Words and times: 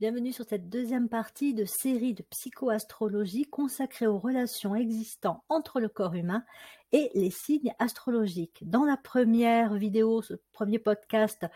Bienvenue 0.00 0.32
sur 0.32 0.44
cette 0.44 0.68
deuxième 0.68 1.08
partie 1.08 1.54
de 1.54 1.64
série 1.64 2.14
de 2.14 2.22
psychoastrologie 2.30 3.46
consacrée 3.46 4.06
aux 4.06 4.20
relations 4.20 4.76
existantes 4.76 5.42
entre 5.48 5.80
le 5.80 5.88
corps 5.88 6.14
humain 6.14 6.44
et 6.92 7.10
les 7.16 7.32
signes 7.32 7.74
astrologiques. 7.80 8.60
Dans 8.62 8.84
la 8.84 8.96
première 8.96 9.74
vidéo, 9.74 10.22
ce 10.22 10.34
premier 10.52 10.78
podcast, 10.78 11.46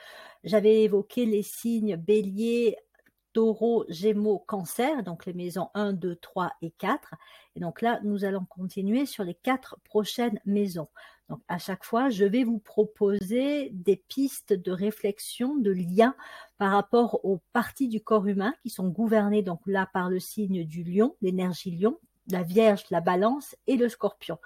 j'avais 0.43 0.83
évoqué 0.83 1.25
les 1.25 1.45
signes 1.45 1.95
bélier, 1.95 2.77
taureau, 3.33 3.85
gémeaux, 3.89 4.39
cancer, 4.39 5.03
donc 5.03 5.27
les 5.27 5.33
maisons 5.33 5.69
1, 5.75 5.93
2, 5.93 6.17
3 6.17 6.53
et 6.63 6.71
4. 6.71 7.15
Et 7.57 7.61
donc 7.61 7.83
là, 7.83 8.01
nous 8.03 8.25
allons 8.25 8.45
continuer 8.45 9.07
sur 9.07 9.25
les 9.25 9.35
quatre 9.35 9.79
prochaines 9.85 10.41
maisons. 10.45 10.89
Donc 11.29 11.41
à 11.49 11.59
chaque 11.59 11.85
fois, 11.85 12.11
je 12.11 12.25
vais 12.25 12.45
vous 12.45 12.59
proposer 12.59 13.71
des 13.73 13.97
pistes 13.97 14.53
de 14.53 14.71
réflexion, 14.71 15.57
de 15.57 15.71
liens 15.71 16.15
par 16.59 16.73
rapport 16.73 17.25
aux 17.25 17.41
parties 17.53 17.89
du 17.89 18.03
corps 18.03 18.27
humain 18.27 18.55
qui 18.63 18.71
sont 18.71 18.89
gouvernées 18.89 19.43
donc 19.43 19.61
là 19.67 19.89
par 19.93 20.11
le 20.11 20.21
signe 20.21 20.65
du 20.65 20.85
lion, 20.85 21.17
l'énergie 21.23 21.71
lion, 21.71 21.99
la 22.29 22.43
vierge, 22.43 22.85
la 22.91 23.01
balance 23.01 23.57
et 23.67 23.77
le 23.77 23.89
scorpion. 23.89 24.39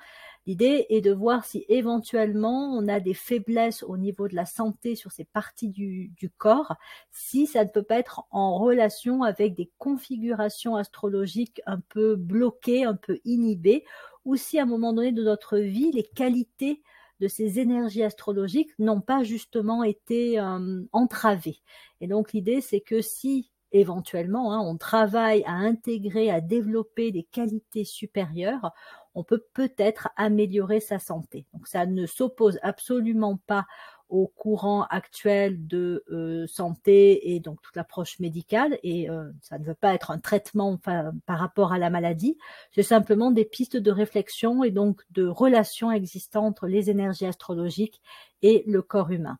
L'idée 0.47 0.87
est 0.91 1.01
de 1.01 1.13
voir 1.13 1.45
si 1.45 1.65
éventuellement 1.69 2.73
on 2.73 2.87
a 2.87 3.01
des 3.01 3.15
faiblesses 3.15 3.83
au 3.83 3.97
niveau 3.97 4.29
de 4.29 4.37
la 4.37 4.47
santé 4.47 4.95
sur 4.95 5.11
ces 5.11 5.25
parties 5.25 5.71
du, 5.71 6.31
corps, 6.39 6.77
si 7.11 7.49
ça 7.49 7.65
ne 7.65 7.71
peut 7.71 7.83
pas 7.83 7.99
être 7.99 8.23
en 8.31 8.57
relation 8.57 9.25
avec 9.25 9.55
des 9.55 9.71
configurations 9.79 10.77
astrologiques 10.77 11.61
un 11.67 11.81
peu 11.81 12.15
bloquées, 12.15 12.85
un 12.85 12.95
peu 12.95 13.19
inhibées, 13.25 13.85
ou 14.25 14.37
si 14.37 14.59
à 14.61 14.63
un 14.63 14.67
moment 14.67 14.93
donné 14.93 15.11
de 15.11 15.25
notre 15.25 15.59
vie, 15.59 15.91
les 15.91 16.05
qualités 16.05 16.83
de 17.19 17.29
ces 17.29 17.59
énergies 17.59 18.05
astrologiques 18.05 18.71
n'ont 18.79 19.01
pas 19.01 19.25
justement 19.25 19.83
été 19.83 20.39
euh, 20.39 20.83
entravées. 20.93 21.59
Et 22.01 22.07
donc 22.07 22.33
l'idée, 22.33 22.61
c'est 22.61 22.81
que 22.81 23.01
si 23.01 23.51
éventuellement 23.73 24.53
hein, 24.53 24.61
on 24.61 24.77
travaille 24.77 25.43
à 25.45 25.53
intégrer, 25.53 26.31
à 26.31 26.41
développer 26.41 27.11
des 27.11 27.25
qualités 27.25 27.85
supérieures, 27.85 28.73
on 29.17 29.25
peut 29.25 29.43
peut-être 29.55 30.11
améliorer 30.17 30.79
sa 30.79 30.99
santé. 31.01 31.47
Donc 31.55 31.67
ça 31.67 31.87
ne 31.87 32.07
s'oppose 32.07 32.61
absolument 32.63 33.39
pas 33.47 33.67
au 34.09 34.29
courant 34.29 34.85
actuel 34.85 35.67
de 35.67 36.05
euh, 36.13 36.47
santé 36.47 37.35
et 37.35 37.41
donc 37.41 37.61
toute 37.63 37.75
l'approche 37.75 38.21
médicale 38.21 38.79
et 38.85 39.11
euh, 39.11 39.33
ça 39.41 39.59
ne 39.59 39.65
veut 39.65 39.75
pas 39.75 39.95
être 39.95 40.13
un 40.13 40.19
traitement 40.19 40.77
par 40.77 41.39
rapport 41.39 41.73
à 41.73 41.79
la 41.79 41.91
maladie, 41.91 42.39
c'est 42.73 42.85
simplement 42.85 43.33
des 43.33 43.45
pistes 43.45 43.77
de 43.77 43.91
réflexion 43.91 44.63
et 44.63 44.71
donc 44.71 45.03
de 45.11 45.27
relations 45.27 45.91
existantes 45.91 46.47
entre 46.47 46.69
les 46.69 46.89
énergies 46.91 47.27
astrologiques 47.27 48.01
et 48.43 48.63
le 48.69 48.81
corps 48.83 49.11
humain. 49.11 49.39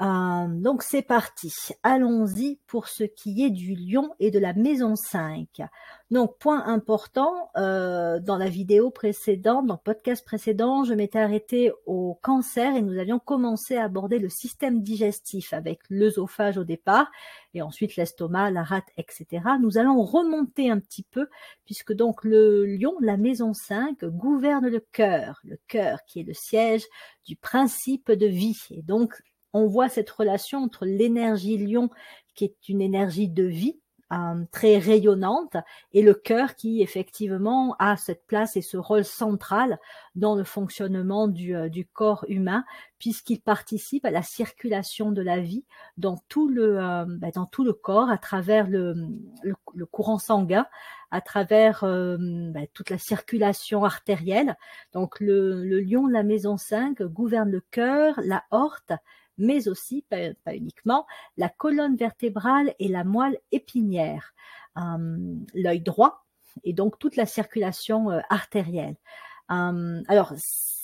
Euh, 0.00 0.46
donc 0.48 0.82
c'est 0.82 1.02
parti, 1.02 1.52
allons-y 1.82 2.58
pour 2.66 2.88
ce 2.88 3.04
qui 3.04 3.44
est 3.44 3.50
du 3.50 3.74
lion 3.74 4.14
et 4.18 4.30
de 4.30 4.38
la 4.38 4.54
maison 4.54 4.96
5. 4.96 5.46
Donc 6.10 6.38
point 6.38 6.64
important, 6.64 7.50
euh, 7.58 8.18
dans 8.18 8.38
la 8.38 8.48
vidéo 8.48 8.90
précédente, 8.90 9.66
dans 9.66 9.74
le 9.74 9.80
podcast 9.84 10.24
précédent, 10.24 10.84
je 10.84 10.94
m'étais 10.94 11.18
arrêtée 11.18 11.70
au 11.84 12.18
cancer 12.22 12.74
et 12.76 12.80
nous 12.80 12.98
avions 12.98 13.18
commencé 13.18 13.76
à 13.76 13.84
aborder 13.84 14.18
le 14.18 14.30
système 14.30 14.82
digestif 14.82 15.52
avec 15.52 15.80
l'œsophage 15.90 16.56
au 16.56 16.64
départ 16.64 17.10
et 17.52 17.60
ensuite 17.60 17.96
l'estomac, 17.96 18.52
la 18.52 18.62
rate, 18.62 18.88
etc. 18.96 19.26
Nous 19.60 19.76
allons 19.76 20.02
remonter 20.02 20.70
un 20.70 20.80
petit 20.80 21.02
peu 21.02 21.28
puisque 21.66 21.92
donc 21.92 22.24
le 22.24 22.64
lion, 22.64 22.94
la 23.02 23.18
maison 23.18 23.52
5, 23.52 24.02
gouverne 24.06 24.68
le 24.68 24.80
cœur, 24.92 25.40
le 25.44 25.58
cœur 25.68 25.98
qui 26.06 26.20
est 26.20 26.24
le 26.24 26.34
siège 26.34 26.86
du 27.26 27.36
principe 27.36 28.10
de 28.10 28.26
vie 28.26 28.56
et 28.70 28.82
donc 28.82 29.20
on 29.52 29.66
voit 29.66 29.88
cette 29.88 30.10
relation 30.10 30.62
entre 30.62 30.84
l'énergie 30.86 31.58
lion, 31.58 31.90
qui 32.34 32.44
est 32.44 32.68
une 32.68 32.80
énergie 32.80 33.28
de 33.28 33.44
vie, 33.44 33.80
euh, 34.12 34.44
très 34.50 34.78
rayonnante 34.78 35.56
et 35.92 36.02
le 36.02 36.14
cœur 36.14 36.56
qui 36.56 36.82
effectivement 36.82 37.76
a 37.78 37.96
cette 37.96 38.26
place 38.26 38.56
et 38.56 38.60
ce 38.60 38.76
rôle 38.76 39.04
central 39.04 39.78
dans 40.16 40.34
le 40.34 40.42
fonctionnement 40.42 41.28
du, 41.28 41.54
euh, 41.54 41.68
corps 41.92 42.24
humain 42.26 42.64
puisqu'il 42.98 43.40
participe 43.40 44.04
à 44.04 44.10
la 44.10 44.24
circulation 44.24 45.12
de 45.12 45.22
la 45.22 45.38
vie 45.38 45.64
dans 45.96 46.18
tout 46.28 46.48
le, 46.48 46.80
euh, 46.80 47.04
ben, 47.06 47.30
dans 47.36 47.46
tout 47.46 47.62
le 47.62 47.72
corps 47.72 48.10
à 48.10 48.18
travers 48.18 48.66
le, 48.66 48.96
courant 49.92 50.18
sanguin 50.18 50.66
à 51.12 51.20
travers 51.20 51.82
ben, 51.82 52.66
toute 52.74 52.90
la 52.90 52.98
circulation 52.98 53.84
artérielle. 53.84 54.56
Donc 54.92 55.20
le, 55.20 55.64
le 55.64 55.80
lion 55.80 56.08
de 56.08 56.12
la 56.12 56.24
maison 56.24 56.56
5 56.56 57.00
gouverne 57.02 57.50
le 57.50 57.60
cœur, 57.60 58.18
la 58.24 58.42
horte, 58.50 58.92
mais 59.40 59.68
aussi, 59.68 60.04
pas, 60.08 60.54
uniquement, 60.54 61.06
la 61.36 61.48
colonne 61.48 61.96
vertébrale 61.96 62.74
et 62.78 62.88
la 62.88 63.04
moelle 63.04 63.38
épinière, 63.50 64.34
euh, 64.76 65.34
l'œil 65.54 65.80
droit 65.80 66.24
et 66.64 66.72
donc 66.72 66.98
toute 66.98 67.16
la 67.16 67.26
circulation 67.26 68.10
euh, 68.10 68.20
artérielle. 68.28 68.96
Euh, 69.50 70.02
alors, 70.08 70.32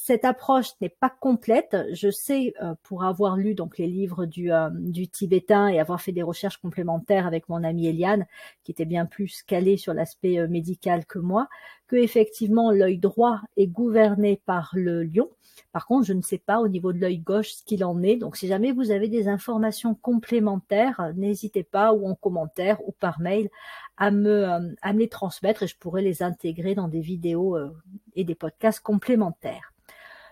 cette 0.07 0.25
approche 0.25 0.69
n'est 0.81 0.89
pas 0.89 1.11
complète. 1.11 1.77
Je 1.93 2.11
sais, 2.11 2.55
pour 2.85 3.05
avoir 3.05 3.37
lu 3.37 3.55
donc 3.55 3.79
les 3.79 3.87
livres 3.87 4.25
du, 4.25 4.51
du, 4.73 5.09
tibétain 5.09 5.69
et 5.69 5.81
avoir 5.81 6.01
fait 6.01 6.13
des 6.13 6.23
recherches 6.23 6.59
complémentaires 6.59 7.27
avec 7.27 7.49
mon 7.49 7.65
amie 7.65 7.89
Eliane, 7.89 8.27
qui 8.63 8.71
était 8.71 8.85
bien 8.85 9.07
plus 9.07 9.43
calée 9.43 9.77
sur 9.77 9.95
l'aspect 9.95 10.47
médical 10.49 11.07
que 11.07 11.19
moi, 11.19 11.49
que 11.89 11.97
effectivement 11.97 12.71
l'œil 12.71 12.99
droit 12.99 13.41
est 13.57 13.67
gouverné 13.67 14.41
par 14.47 14.71
le 14.75 15.03
lion 15.03 15.29
par 15.73 15.87
contre, 15.87 16.07
je 16.07 16.13
ne 16.13 16.23
sais 16.23 16.39
pas 16.39 16.61
au 16.61 16.69
niveau 16.69 16.93
de 16.93 16.99
l'œil 16.99 17.19
gauche 17.19 17.53
ce 17.53 17.63
qu'il 17.65 17.85
en 17.85 18.03
est. 18.03 18.17
Donc, 18.17 18.37
si 18.37 18.47
jamais 18.47 18.73
vous 18.73 18.91
avez 18.91 19.09
des 19.09 19.29
informations 19.29 19.95
complémentaires, 19.95 21.13
n'hésitez 21.17 21.63
pas 21.63 21.93
ou 21.93 22.07
en 22.09 22.15
commentaire 22.15 22.79
ou 22.87 22.93
par 22.93 23.21
mail 23.21 23.49
à 23.97 24.11
me, 24.11 24.49
euh, 24.49 24.75
à 24.83 24.93
me 24.93 25.01
les 25.01 25.09
transmettre 25.09 25.63
et 25.63 25.67
je 25.67 25.77
pourrai 25.77 26.03
les 26.03 26.23
intégrer 26.23 26.75
dans 26.75 26.89
des 26.89 27.01
vidéos 27.01 27.57
euh, 27.57 27.71
et 28.15 28.25
des 28.25 28.35
podcasts 28.35 28.81
complémentaires. 28.81 29.73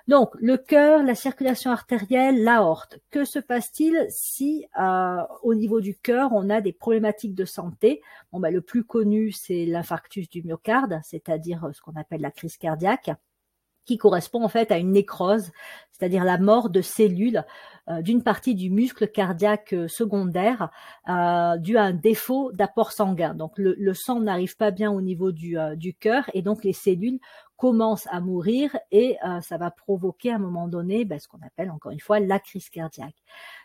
Donc, 0.06 0.31
le 0.38 0.59
cœur, 0.59 1.03
la 1.03 1.15
circulation 1.15 1.70
artérielle, 1.70 2.44
l'aorte. 2.44 2.98
Que 3.10 3.25
se 3.25 3.38
passe-t-il 3.38 4.06
si, 4.10 4.66
euh, 4.78 5.22
au 5.42 5.54
niveau 5.54 5.81
du 5.81 5.97
cœur, 5.97 6.31
on 6.32 6.50
a 6.50 6.60
des 6.60 6.72
problématiques 6.72 7.34
de 7.34 7.47
santé? 7.47 8.03
Bon, 8.31 8.38
ben, 8.38 8.53
le 8.53 8.60
plus 8.60 8.84
connu, 8.84 9.32
c'est 9.32 9.64
l'infarctus 9.64 10.28
du 10.28 10.43
myocarde, 10.43 11.00
c'est-à-dire 11.03 11.70
ce 11.72 11.81
qu'on 11.81 11.97
appelle 11.97 12.20
la 12.20 12.31
crise 12.31 12.59
cardiaque 12.59 13.10
qui 13.84 13.98
correspond 13.98 14.43
en 14.43 14.48
fait 14.48 14.70
à 14.72 14.78
une 14.78 14.93
nécrose, 14.93 15.50
c'est-à-dire 15.93 16.25
la 16.25 16.38
mort 16.38 16.70
de 16.70 16.81
cellules 16.81 17.44
euh, 17.88 18.03
d'une 18.03 18.22
partie 18.22 18.54
du 18.54 18.70
muscle 18.70 19.09
cardiaque 19.09 19.75
euh, 19.75 19.88
secondaire 19.88 20.70
euh, 21.09 21.56
dû 21.59 21.76
à 21.76 21.84
un 21.84 21.93
défaut 21.93 22.50
d'apport 22.53 22.93
sanguin. 22.93 23.34
Donc 23.34 23.53
le, 23.56 23.94
sang 23.94 24.20
n'arrive 24.20 24.56
pas 24.56 24.70
bien 24.70 24.91
au 24.91 25.00
niveau 25.00 25.32
du, 25.32 25.56
du 25.76 25.94
cœur 25.94 26.28
et 26.34 26.43
donc 26.43 26.64
les 26.64 26.72
cellules 26.72 27.20
commencent 27.56 28.09
à 28.10 28.20
mourir 28.20 28.76
et 28.91 29.16
ça 29.41 29.56
va 29.56 29.70
provoquer 29.70 30.32
à 30.32 30.37
un 30.37 30.38
moment 30.38 30.69
donné 30.69 31.04
ben, 31.04 31.19
ce 31.19 31.28
qu'on 31.28 31.41
appelle 31.42 31.70
encore 31.70 31.92
une 31.92 32.00
fois 32.00 32.20
la 32.20 32.38
crise 32.38 32.69
cardiaque. 32.69 33.15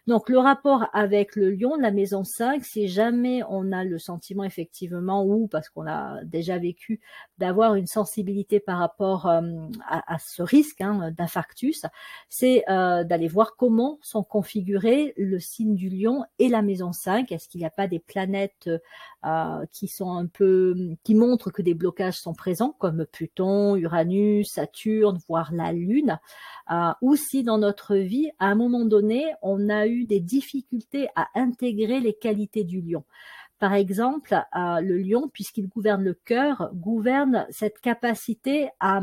Donc 0.09 0.27
le 0.27 0.39
rapport 0.39 0.87
avec 0.91 1.35
le 1.35 1.51
lion, 1.51 1.75
la 1.75 1.91
maison 1.91 2.23
5, 2.23 2.65
si 2.65 2.87
jamais 2.87 3.43
on 3.47 3.71
a 3.71 3.83
le 3.83 3.99
sentiment 3.99 4.43
effectivement 4.43 5.23
ou 5.23 5.45
parce 5.45 5.69
qu'on 5.69 5.85
a 5.85 6.23
déjà 6.23 6.57
vécu 6.57 6.99
d'avoir 7.37 7.75
une 7.75 7.85
sensibilité 7.85 8.59
par 8.59 8.79
rapport 8.79 9.27
euh, 9.27 9.39
à, 9.87 10.17
ce 10.17 10.41
risque 10.41 10.81
hein, 10.81 11.11
d'infarctus, 11.15 11.85
c'est 12.27 12.63
euh, 12.71 13.03
d'aller 13.03 13.27
voir 13.27 13.55
comment 13.55 13.99
sont 14.01 14.23
configurés 14.23 15.13
le 15.15 15.39
signe 15.39 15.75
du 15.75 15.89
lion 15.89 16.25
et 16.39 16.49
la 16.49 16.63
maison 16.63 16.91
5. 16.91 17.31
Est-ce 17.31 17.47
qu'il 17.47 17.59
n'y 17.59 17.67
a 17.67 17.69
pas 17.69 17.87
des 17.87 17.99
planètes 17.99 18.67
euh, 19.25 19.65
qui 19.71 19.87
sont 19.87 20.11
un 20.11 20.25
peu 20.25 20.75
qui 21.03 21.13
montrent 21.13 21.51
que 21.51 21.61
des 21.61 21.75
blocages 21.75 22.19
sont 22.19 22.33
présents 22.33 22.75
comme 22.79 23.05
Pluton, 23.05 23.75
Uranus, 23.75 24.53
Saturne, 24.53 25.19
voire 25.27 25.51
la 25.53 25.71
Lune, 25.71 26.17
ou 27.01 27.15
si 27.15 27.43
dans 27.43 27.59
notre 27.59 27.95
vie 27.95 28.31
à 28.39 28.47
un 28.47 28.55
moment 28.55 28.85
donné 28.85 29.25
on 29.43 29.69
a 29.69 29.85
eu 29.85 29.98
des 30.07 30.19
difficultés 30.19 31.09
à 31.15 31.27
intégrer 31.35 31.99
les 31.99 32.13
qualités 32.13 32.63
du 32.63 32.81
lion. 32.81 33.03
Par 33.59 33.73
exemple, 33.73 34.33
euh, 34.55 34.79
le 34.79 34.97
lion, 34.97 35.29
puisqu'il 35.31 35.67
gouverne 35.67 36.03
le 36.03 36.13
cœur, 36.13 36.71
gouverne 36.73 37.45
cette 37.49 37.79
capacité 37.79 38.69
à, 38.79 39.01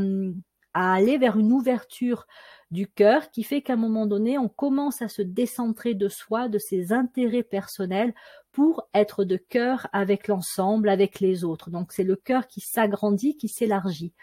à 0.72 0.94
aller 0.94 1.18
vers 1.18 1.38
une 1.38 1.52
ouverture 1.52 2.26
du 2.70 2.86
cœur 2.86 3.30
qui 3.30 3.44
fait 3.44 3.62
qu'à 3.62 3.74
un 3.74 3.76
moment 3.76 4.06
donné, 4.06 4.38
on 4.38 4.48
commence 4.48 5.02
à 5.02 5.08
se 5.08 5.22
décentrer 5.22 5.94
de 5.94 6.08
soi, 6.08 6.48
de 6.48 6.58
ses 6.58 6.92
intérêts 6.92 7.42
personnels 7.42 8.14
pour 8.50 8.88
être 8.94 9.24
de 9.24 9.36
cœur 9.36 9.86
avec 9.92 10.26
l'ensemble, 10.26 10.88
avec 10.88 11.20
les 11.20 11.44
autres. 11.44 11.70
Donc 11.70 11.92
c'est 11.92 12.02
le 12.02 12.16
cœur 12.16 12.46
qui 12.46 12.60
s'agrandit, 12.60 13.36
qui 13.36 13.48
s'élargit. 13.48 14.14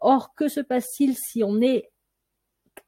Or, 0.00 0.34
que 0.34 0.48
se 0.48 0.60
passe-t-il 0.60 1.14
si 1.16 1.44
on 1.44 1.60
est 1.60 1.90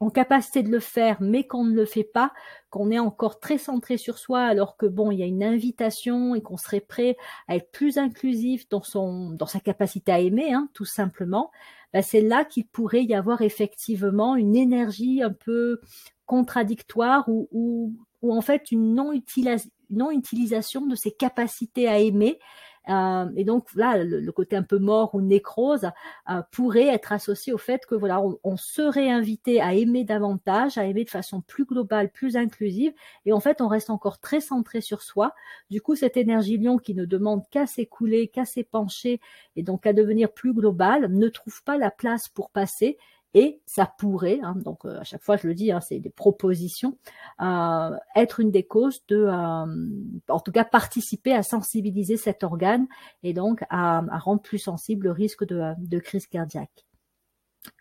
en 0.02 0.10
capacité 0.10 0.64
de 0.64 0.70
le 0.70 0.80
faire, 0.80 1.18
mais 1.20 1.46
qu'on 1.46 1.64
ne 1.64 1.74
le 1.74 1.84
fait 1.84 2.02
pas, 2.02 2.32
qu'on 2.70 2.90
est 2.90 2.98
encore 2.98 3.38
très 3.38 3.56
centré 3.56 3.96
sur 3.96 4.18
soi, 4.18 4.40
alors 4.40 4.76
que 4.76 4.86
bon, 4.86 5.12
il 5.12 5.20
y 5.20 5.22
a 5.22 5.26
une 5.26 5.44
invitation 5.44 6.34
et 6.34 6.42
qu'on 6.42 6.56
serait 6.56 6.80
prêt 6.80 7.16
à 7.46 7.54
être 7.54 7.70
plus 7.70 7.98
inclusif 7.98 8.68
dans 8.68 8.82
son, 8.82 9.30
dans 9.30 9.46
sa 9.46 9.60
capacité 9.60 10.10
à 10.10 10.18
aimer, 10.18 10.52
hein, 10.52 10.68
tout 10.74 10.84
simplement. 10.84 11.52
Bah, 11.92 12.02
c'est 12.02 12.20
là 12.20 12.44
qu'il 12.44 12.66
pourrait 12.66 13.04
y 13.04 13.14
avoir 13.14 13.42
effectivement 13.42 14.34
une 14.34 14.56
énergie 14.56 15.22
un 15.22 15.32
peu 15.32 15.80
contradictoire 16.26 17.28
ou, 17.28 17.48
ou, 17.52 18.34
en 18.34 18.40
fait 18.40 18.72
une 18.72 18.94
non 18.94 19.12
utilisation 19.12 20.86
de 20.86 20.96
ses 20.96 21.12
capacités 21.12 21.86
à 21.86 22.00
aimer 22.00 22.40
euh, 22.88 23.26
et 23.36 23.44
donc 23.44 23.72
là, 23.74 24.02
le, 24.02 24.32
côté 24.32 24.56
un 24.56 24.62
peu 24.62 24.78
mort 24.78 25.14
ou 25.14 25.20
nécrose 25.20 25.90
euh, 26.30 26.42
pourrait 26.50 26.88
être 26.88 27.12
associé 27.12 27.52
au 27.52 27.58
fait 27.58 27.86
que 27.86 27.94
voilà, 27.94 28.22
on, 28.42 28.56
serait 28.56 29.10
invité 29.10 29.60
à 29.60 29.74
aimer 29.74 30.04
davantage, 30.04 30.78
à 30.78 30.84
aimer 30.84 31.04
de 31.04 31.10
façon 31.10 31.40
plus 31.40 31.64
globale, 31.64 32.10
plus 32.10 32.36
inclusive, 32.36 32.92
et 33.24 33.32
en 33.32 33.40
fait, 33.40 33.60
on 33.60 33.68
reste 33.68 33.90
encore 33.90 34.18
très 34.18 34.40
centré 34.40 34.80
sur 34.80 35.02
soi. 35.02 35.34
Du 35.70 35.80
coup, 35.80 35.94
cette 35.94 36.16
énergie 36.16 36.58
lion 36.58 36.78
qui 36.78 36.94
ne 36.94 37.04
demande 37.04 37.42
qu'à 37.50 37.66
s'écouler, 37.66 38.28
qu'à 38.28 38.44
s'épancher, 38.44 39.20
et 39.56 39.62
donc 39.62 39.86
à 39.86 39.92
devenir 39.92 40.32
plus 40.32 40.52
globale, 40.52 41.12
ne 41.12 41.28
trouve 41.28 41.62
pas 41.62 41.78
la 41.78 41.90
place 41.90 42.28
pour 42.28 42.50
passer 42.50 42.98
et 43.34 43.60
ça 43.64 43.86
pourrait, 43.98 44.40
hein, 44.42 44.54
donc 44.56 44.84
euh, 44.84 45.00
à 45.00 45.04
chaque 45.04 45.22
fois 45.22 45.36
je 45.36 45.46
le 45.46 45.54
dis, 45.54 45.72
hein, 45.72 45.80
c'est 45.80 45.98
des 45.98 46.10
propositions, 46.10 46.98
euh, 47.40 47.90
être 48.14 48.40
une 48.40 48.50
des 48.50 48.62
causes 48.62 49.02
de, 49.08 49.24
euh, 49.26 50.22
en 50.28 50.40
tout 50.40 50.52
cas 50.52 50.64
participer 50.64 51.32
à 51.32 51.42
sensibiliser 51.42 52.16
cet 52.16 52.44
organe 52.44 52.86
et 53.22 53.32
donc 53.32 53.64
à, 53.70 54.02
rendre 54.18 54.42
plus 54.42 54.58
sensible 54.58 55.06
le 55.06 55.12
risque 55.12 55.44
de, 55.44 55.72
de 55.78 55.98
crise 55.98 56.26
cardiaque. 56.26 56.86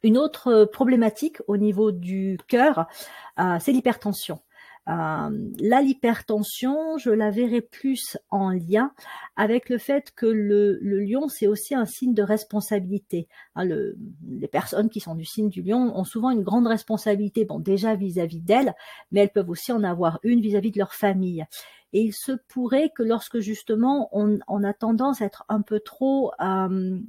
Une 0.03 0.17
autre 0.17 0.65
problématique 0.65 1.37
au 1.47 1.57
niveau 1.57 1.91
du 1.91 2.37
cœur, 2.47 2.87
c'est 3.59 3.71
l'hypertension. 3.71 4.39
Euh, 4.87 5.51
là, 5.59 5.81
l'hypertension, 5.81 6.97
je 6.97 7.11
la 7.11 7.29
verrai 7.29 7.61
plus 7.61 8.17
en 8.29 8.49
lien 8.49 8.91
avec 9.35 9.69
le 9.69 9.77
fait 9.77 10.11
que 10.15 10.25
le, 10.25 10.79
lion, 10.81 11.27
c'est 11.27 11.47
aussi 11.47 11.75
un 11.75 11.85
signe 11.85 12.13
de 12.13 12.23
responsabilité. 12.23 13.27
Hein, 13.55 13.65
les 13.65 14.47
personnes 14.47 14.89
qui 14.89 14.99
sont 14.99 15.15
du 15.15 15.25
signe 15.25 15.49
du 15.49 15.61
lion 15.61 15.95
ont 15.95 16.03
souvent 16.03 16.31
une 16.31 16.41
grande 16.41 16.67
responsabilité, 16.67 17.45
bon 17.45 17.59
déjà 17.59 17.95
vis-à-vis 17.95 18.41
d'elles, 18.41 18.73
mais 19.11 19.21
elles 19.21 19.31
peuvent 19.31 19.49
aussi 19.49 19.71
en 19.71 19.83
avoir 19.83 20.19
une 20.23 20.41
vis-à-vis 20.41 20.71
de 20.71 20.79
leur 20.79 20.93
famille. 20.93 21.45
Et 21.93 22.01
il 22.01 22.13
se 22.13 22.31
pourrait 22.47 22.91
que 22.95 23.03
lorsque 23.03 23.39
justement 23.39 24.09
on, 24.13 24.63
a 24.63 24.73
tendance 24.73 25.21
à 25.21 25.25
être 25.25 25.43
un 25.49 25.61
peu 25.61 25.79
trop 25.79 26.31
euh, 26.41 26.99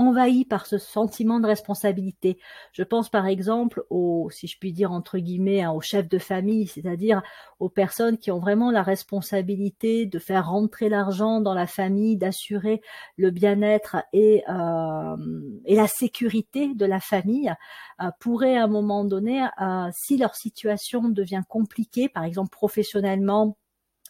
envahi 0.00 0.46
par 0.46 0.64
ce 0.64 0.78
sentiment 0.78 1.40
de 1.40 1.46
responsabilité. 1.46 2.38
Je 2.72 2.82
pense 2.82 3.10
par 3.10 3.26
exemple 3.26 3.84
aux, 3.90 4.30
si 4.30 4.46
je 4.46 4.58
puis 4.58 4.72
dire 4.72 4.92
entre 4.92 5.18
guillemets, 5.18 5.62
hein, 5.62 5.72
aux 5.72 5.82
chefs 5.82 6.08
de 6.08 6.18
famille, 6.18 6.66
c'est-à-dire 6.66 7.22
aux 7.58 7.68
personnes 7.68 8.16
qui 8.16 8.30
ont 8.30 8.38
vraiment 8.38 8.70
la 8.70 8.82
responsabilité 8.82 10.06
de 10.06 10.18
faire 10.18 10.48
rentrer 10.48 10.88
l'argent 10.88 11.42
dans 11.42 11.52
la 11.52 11.66
famille, 11.66 12.16
d'assurer 12.16 12.80
le 13.18 13.30
bien-être 13.30 13.98
et, 14.14 14.42
euh, 14.48 15.16
et 15.66 15.76
la 15.76 15.86
sécurité 15.86 16.74
de 16.74 16.86
la 16.86 17.00
famille, 17.00 17.52
euh, 18.00 18.10
pourraient 18.20 18.56
à 18.56 18.64
un 18.64 18.68
moment 18.68 19.04
donné, 19.04 19.46
euh, 19.60 19.88
si 19.92 20.16
leur 20.16 20.34
situation 20.34 21.10
devient 21.10 21.42
compliquée, 21.46 22.08
par 22.08 22.24
exemple 22.24 22.50
professionnellement, 22.50 23.58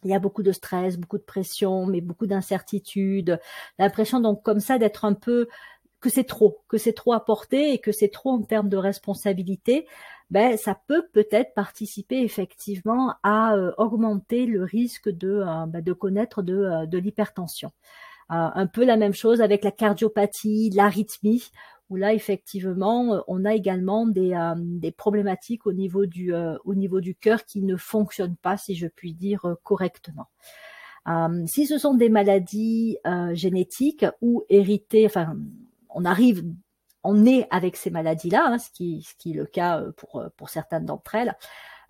il 0.05 0.11
y 0.11 0.15
a 0.15 0.19
beaucoup 0.19 0.43
de 0.43 0.53
stress, 0.53 0.97
beaucoup 0.97 1.19
de 1.19 1.23
pression, 1.23 1.87
mais 1.87 2.01
beaucoup 2.01 2.27
d'incertitude. 2.27 3.39
L'impression 3.79 4.21
donc 4.21 4.43
comme 4.43 4.61
ça 4.61 4.79
d'être 4.79 5.05
un 5.05 5.15
peu 5.15 5.49
que 6.01 6.09
c'est 6.09 6.25
trop, 6.25 6.63
que 6.69 6.79
c'est 6.79 6.93
trop 6.93 7.13
à 7.13 7.25
porter 7.25 7.73
et 7.73 7.79
que 7.79 7.93
c'est 7.93 8.09
trop 8.09 8.31
en 8.31 8.43
termes 8.43 8.69
de 8.69 8.77
responsabilité, 8.77 9.87
ben 10.31 10.57
ça 10.57 10.79
peut 10.87 11.07
peut-être 11.13 11.55
participer 11.55 12.21
effectivement 12.21 13.15
à 13.23 13.55
euh, 13.55 13.73
augmenter 13.79 14.47
le 14.47 14.63
risque 14.63 15.09
de, 15.09 15.43
euh, 15.47 15.67
ben, 15.67 15.83
de 15.83 15.93
connaître 15.93 16.43
de, 16.43 16.57
euh, 16.57 16.87
de 16.87 16.99
l'hypertension. 16.99 17.73
un 18.29 18.67
peu 18.69 18.85
la 18.85 18.97
même 18.97 19.13
chose 19.13 19.41
avec 19.41 19.65
la 19.65 19.73
cardiopathie, 19.73 20.71
l'arythmie, 20.71 21.51
où 21.89 21.97
là 21.97 22.15
effectivement 22.15 23.25
on 23.27 23.45
a 23.45 23.55
également 23.55 24.07
des, 24.07 24.39
des 24.57 24.93
problématiques 24.93 25.67
au 25.67 25.73
niveau 25.73 26.07
du 26.07 26.33
au 26.65 26.75
niveau 26.77 27.01
du 27.01 27.17
cœur 27.17 27.45
qui 27.45 27.61
ne 27.63 27.77
fonctionnent 27.77 28.37
pas, 28.37 28.57
si 28.57 28.77
je 28.77 28.87
puis 28.87 29.15
dire 29.15 29.57
correctement. 29.65 30.29
si 31.47 31.67
ce 31.67 31.77
sont 31.79 31.95
des 31.95 32.09
maladies 32.09 32.99
génétiques 33.33 34.07
ou 34.21 34.45
héritées, 34.49 35.07
enfin 35.07 35.35
on 35.95 36.05
arrive, 36.05 36.45
on 37.03 37.27
est 37.27 37.47
avec 37.51 37.77
ces 37.77 37.91
maladies-là, 37.91 38.45
hein, 38.47 38.59
ce, 38.59 38.71
qui, 38.71 39.07
est 39.27 39.33
le 39.33 39.47
cas 39.47 39.81
euh, 39.81 39.93
pour, 39.93 40.17
euh, 40.17 40.29
pour 40.37 40.51
certaines 40.51 40.87
d'entre 40.87 41.15
elles. 41.15 41.37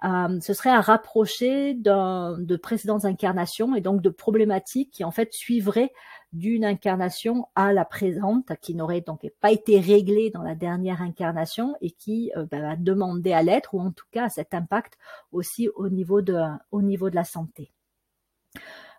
Euh, 0.03 0.41
ce 0.41 0.55
serait 0.55 0.71
à 0.71 0.81
rapprocher 0.81 1.75
de 1.75 2.57
précédentes 2.57 3.05
incarnations 3.05 3.75
et 3.75 3.83
donc 3.83 4.01
de 4.01 4.09
problématiques 4.09 4.91
qui 4.93 5.05
en 5.05 5.11
fait 5.11 5.35
suivraient 5.35 5.93
d'une 6.33 6.65
incarnation 6.65 7.49
à 7.55 7.75
la 7.75 7.85
présente, 7.85 8.51
qui 8.63 8.75
n'aurait 8.75 9.03
donc 9.03 9.31
pas 9.41 9.53
été 9.53 9.79
réglée 9.79 10.31
dans 10.31 10.43
la 10.43 10.55
dernière 10.55 11.03
incarnation 11.03 11.77
et 11.83 11.91
qui 11.91 12.33
ben, 12.51 12.63
va 12.63 12.77
demander 12.77 13.35
à 13.35 13.43
l'être 13.43 13.75
ou 13.75 13.81
en 13.81 13.91
tout 13.91 14.07
cas 14.11 14.31
cet 14.31 14.55
impact 14.55 14.97
aussi 15.33 15.69
au 15.75 15.91
niveau 15.91 16.23
de, 16.23 16.41
au 16.71 16.81
niveau 16.81 17.11
de 17.11 17.17
la 17.17 17.25
santé. 17.25 17.71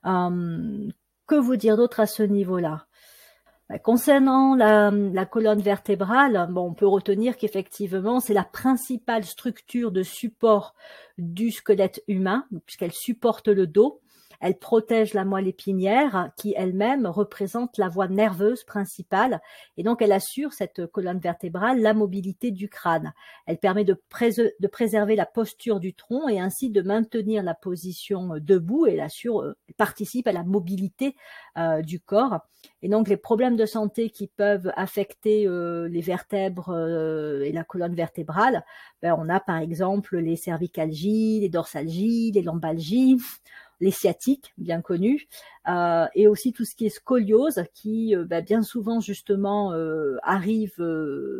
que 0.03 1.35
vous 1.35 1.55
dire 1.55 1.77
d'autre 1.77 1.99
à 1.99 2.05
ce 2.05 2.21
niveau-là? 2.21 2.85
Concernant 3.79 4.55
la, 4.55 5.25
colonne 5.25 5.61
vertébrale, 5.61 6.47
bon, 6.51 6.69
on 6.69 6.73
peut 6.73 6.87
retenir 6.87 7.37
qu'effectivement, 7.37 8.19
c'est 8.19 8.33
la 8.33 8.43
principale 8.43 9.23
structure 9.23 9.91
de 9.91 10.03
support 10.03 10.75
du 11.17 11.51
squelette 11.51 12.03
humain, 12.07 12.45
puisqu'elle 12.65 12.93
supporte 12.93 13.47
le 13.47 13.67
dos. 13.67 14.01
Elle 14.41 14.57
protège 14.57 15.13
la 15.13 15.23
moelle 15.23 15.47
épinière 15.47 16.31
qui 16.35 16.53
elle-même 16.57 17.05
représente 17.05 17.77
la 17.77 17.89
voie 17.89 18.07
nerveuse 18.07 18.63
principale 18.63 19.39
et 19.77 19.83
donc 19.83 20.01
elle 20.01 20.11
assure 20.11 20.51
cette 20.51 20.87
colonne 20.87 21.19
vertébrale 21.19 21.79
la 21.79 21.93
mobilité 21.93 22.49
du 22.51 22.67
crâne. 22.67 23.13
Elle 23.45 23.59
permet 23.59 23.85
de, 23.85 23.95
préserver 24.67 25.15
la 25.15 25.27
posture 25.27 25.79
du 25.79 25.93
tronc 25.93 26.27
et 26.27 26.39
ainsi 26.39 26.71
de 26.71 26.81
maintenir 26.81 27.43
la 27.43 27.53
position 27.53 28.33
euh, 28.35 28.39
debout 28.39 28.87
et 28.87 28.99
assure, 28.99 29.41
euh, 29.41 29.55
participe 29.77 30.27
à 30.27 30.31
la 30.31 30.43
mobilité 30.43 31.15
euh, 31.57 31.81
du 31.81 31.99
corps. 31.99 32.39
Et 32.81 32.89
donc 32.89 33.07
les 33.07 33.17
problèmes 33.17 33.55
de 33.55 33.65
santé 33.65 34.09
qui 34.09 34.27
peuvent 34.27 34.71
affecter 34.75 35.47
les 35.47 36.01
vertèbres 36.01 36.69
et 37.43 37.51
la 37.51 37.63
colonne 37.63 37.95
vertébrale, 37.95 38.63
ben, 39.01 39.15
on 39.17 39.29
a 39.29 39.39
par 39.39 39.57
exemple 39.57 40.17
les 40.17 40.35
cervicalgies, 40.35 41.39
les 41.39 41.49
dorsalgies, 41.49 42.31
les 42.31 42.43
lombalgies, 42.43 43.17
les 43.81 43.91
sciatiques, 43.91 44.53
bien 44.57 44.81
connus, 44.81 45.27
euh, 45.67 46.05
et 46.15 46.27
aussi 46.27 46.53
tout 46.53 46.63
ce 46.63 46.75
qui 46.75 46.85
est 46.85 46.89
scoliose, 46.89 47.63
qui 47.73 48.15
euh, 48.15 48.23
bah, 48.25 48.41
bien 48.41 48.61
souvent 48.61 48.99
justement 49.01 49.73
euh, 49.73 50.17
arrive 50.23 50.75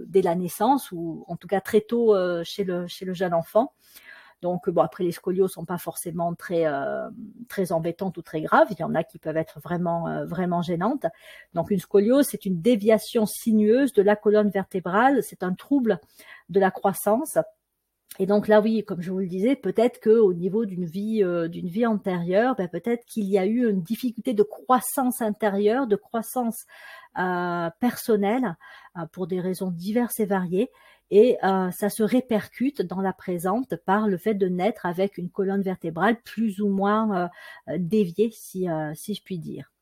dès 0.08 0.22
la 0.22 0.36
naissance 0.36 0.92
ou 0.92 1.24
en 1.28 1.38
tout 1.38 1.48
cas 1.48 1.62
très 1.62 1.82
tôt 1.82 2.16
chez 2.44 2.64
le 2.66 3.14
jeune 3.14 3.34
enfant. 3.34 3.74
Donc 4.42 4.68
bon 4.72 4.82
après 4.82 5.04
les 5.04 5.12
scolioses 5.12 5.52
sont 5.52 5.66
pas 5.66 5.78
forcément 5.78 6.34
très 6.34 6.66
très 7.48 7.72
embêtantes 7.72 8.18
ou 8.18 8.24
très 8.24 8.42
graves. 8.42 8.68
Il 8.72 8.80
y 8.80 8.84
en 8.84 8.96
a 8.96 9.04
qui 9.04 9.20
peuvent 9.20 9.38
être 9.38 9.60
vraiment 9.60 10.26
vraiment 10.26 10.64
gênantes. 10.64 11.06
Donc 11.54 11.70
une 11.70 11.80
scoliose 11.80 12.26
c'est 12.26 12.46
une 12.46 12.60
déviation 12.60 13.28
sinueuse 13.28 13.94
de 13.94 14.02
la 14.02 14.16
colonne 14.16 14.50
vertébrale. 14.50 15.22
C'est 15.22 15.44
un 15.44 15.54
trouble 15.54 16.00
de 16.50 16.60
la 16.60 16.72
croissance 16.72 17.38
et 18.22 18.28
donc 18.28 18.48
là, 18.48 18.62
oui, 18.62 18.84
comme 18.86 19.02
je 19.02 19.10
vous 19.10 19.18
le 19.18 19.26
disais, 19.26 19.56
peut-être 19.56 20.00
que 20.00 20.12
au 20.12 20.32
niveau 20.36 20.66
d'une 20.66 20.86
vie, 20.86 21.24
euh, 21.24 21.48
d'une 21.48 21.70
vie 21.70 21.88
antérieure, 21.88 22.54
ben, 22.56 22.68
peut-être 22.68 23.04
qu'il 23.06 23.24
y 23.24 23.40
a 23.40 23.48
eu 23.48 23.68
une 23.68 23.82
difficulté 23.82 24.36
de 24.36 24.44
croissance 24.44 25.24
intérieure, 25.24 25.88
de 25.88 25.96
croissance 25.96 26.68
euh, 27.18 27.72
personnelle, 27.80 28.58
euh, 28.96 29.08
pour 29.12 29.26
des 29.26 29.42
raisons 29.42 29.72
diverses 29.72 30.20
et 30.20 30.28
variées. 30.28 30.70
Et 31.10 31.38
ça 31.42 31.90
se 31.90 32.04
répercute 32.04 32.84
dans 32.84 33.02
la 33.02 33.12
présente 33.12 33.76
par 33.76 34.08
le 34.08 34.18
fait 34.18 34.34
de 34.34 34.48
naître 34.48 34.86
avec 34.86 35.18
une 35.18 35.30
colonne 35.30 35.62
vertébrale 35.62 36.22
plus 36.22 36.62
ou 36.62 36.70
moins 36.70 37.30
déviée, 37.68 38.32
si, 38.32 38.66
si 38.94 39.14
je 39.14 39.22
puis 39.22 39.38
dire. 39.38 39.74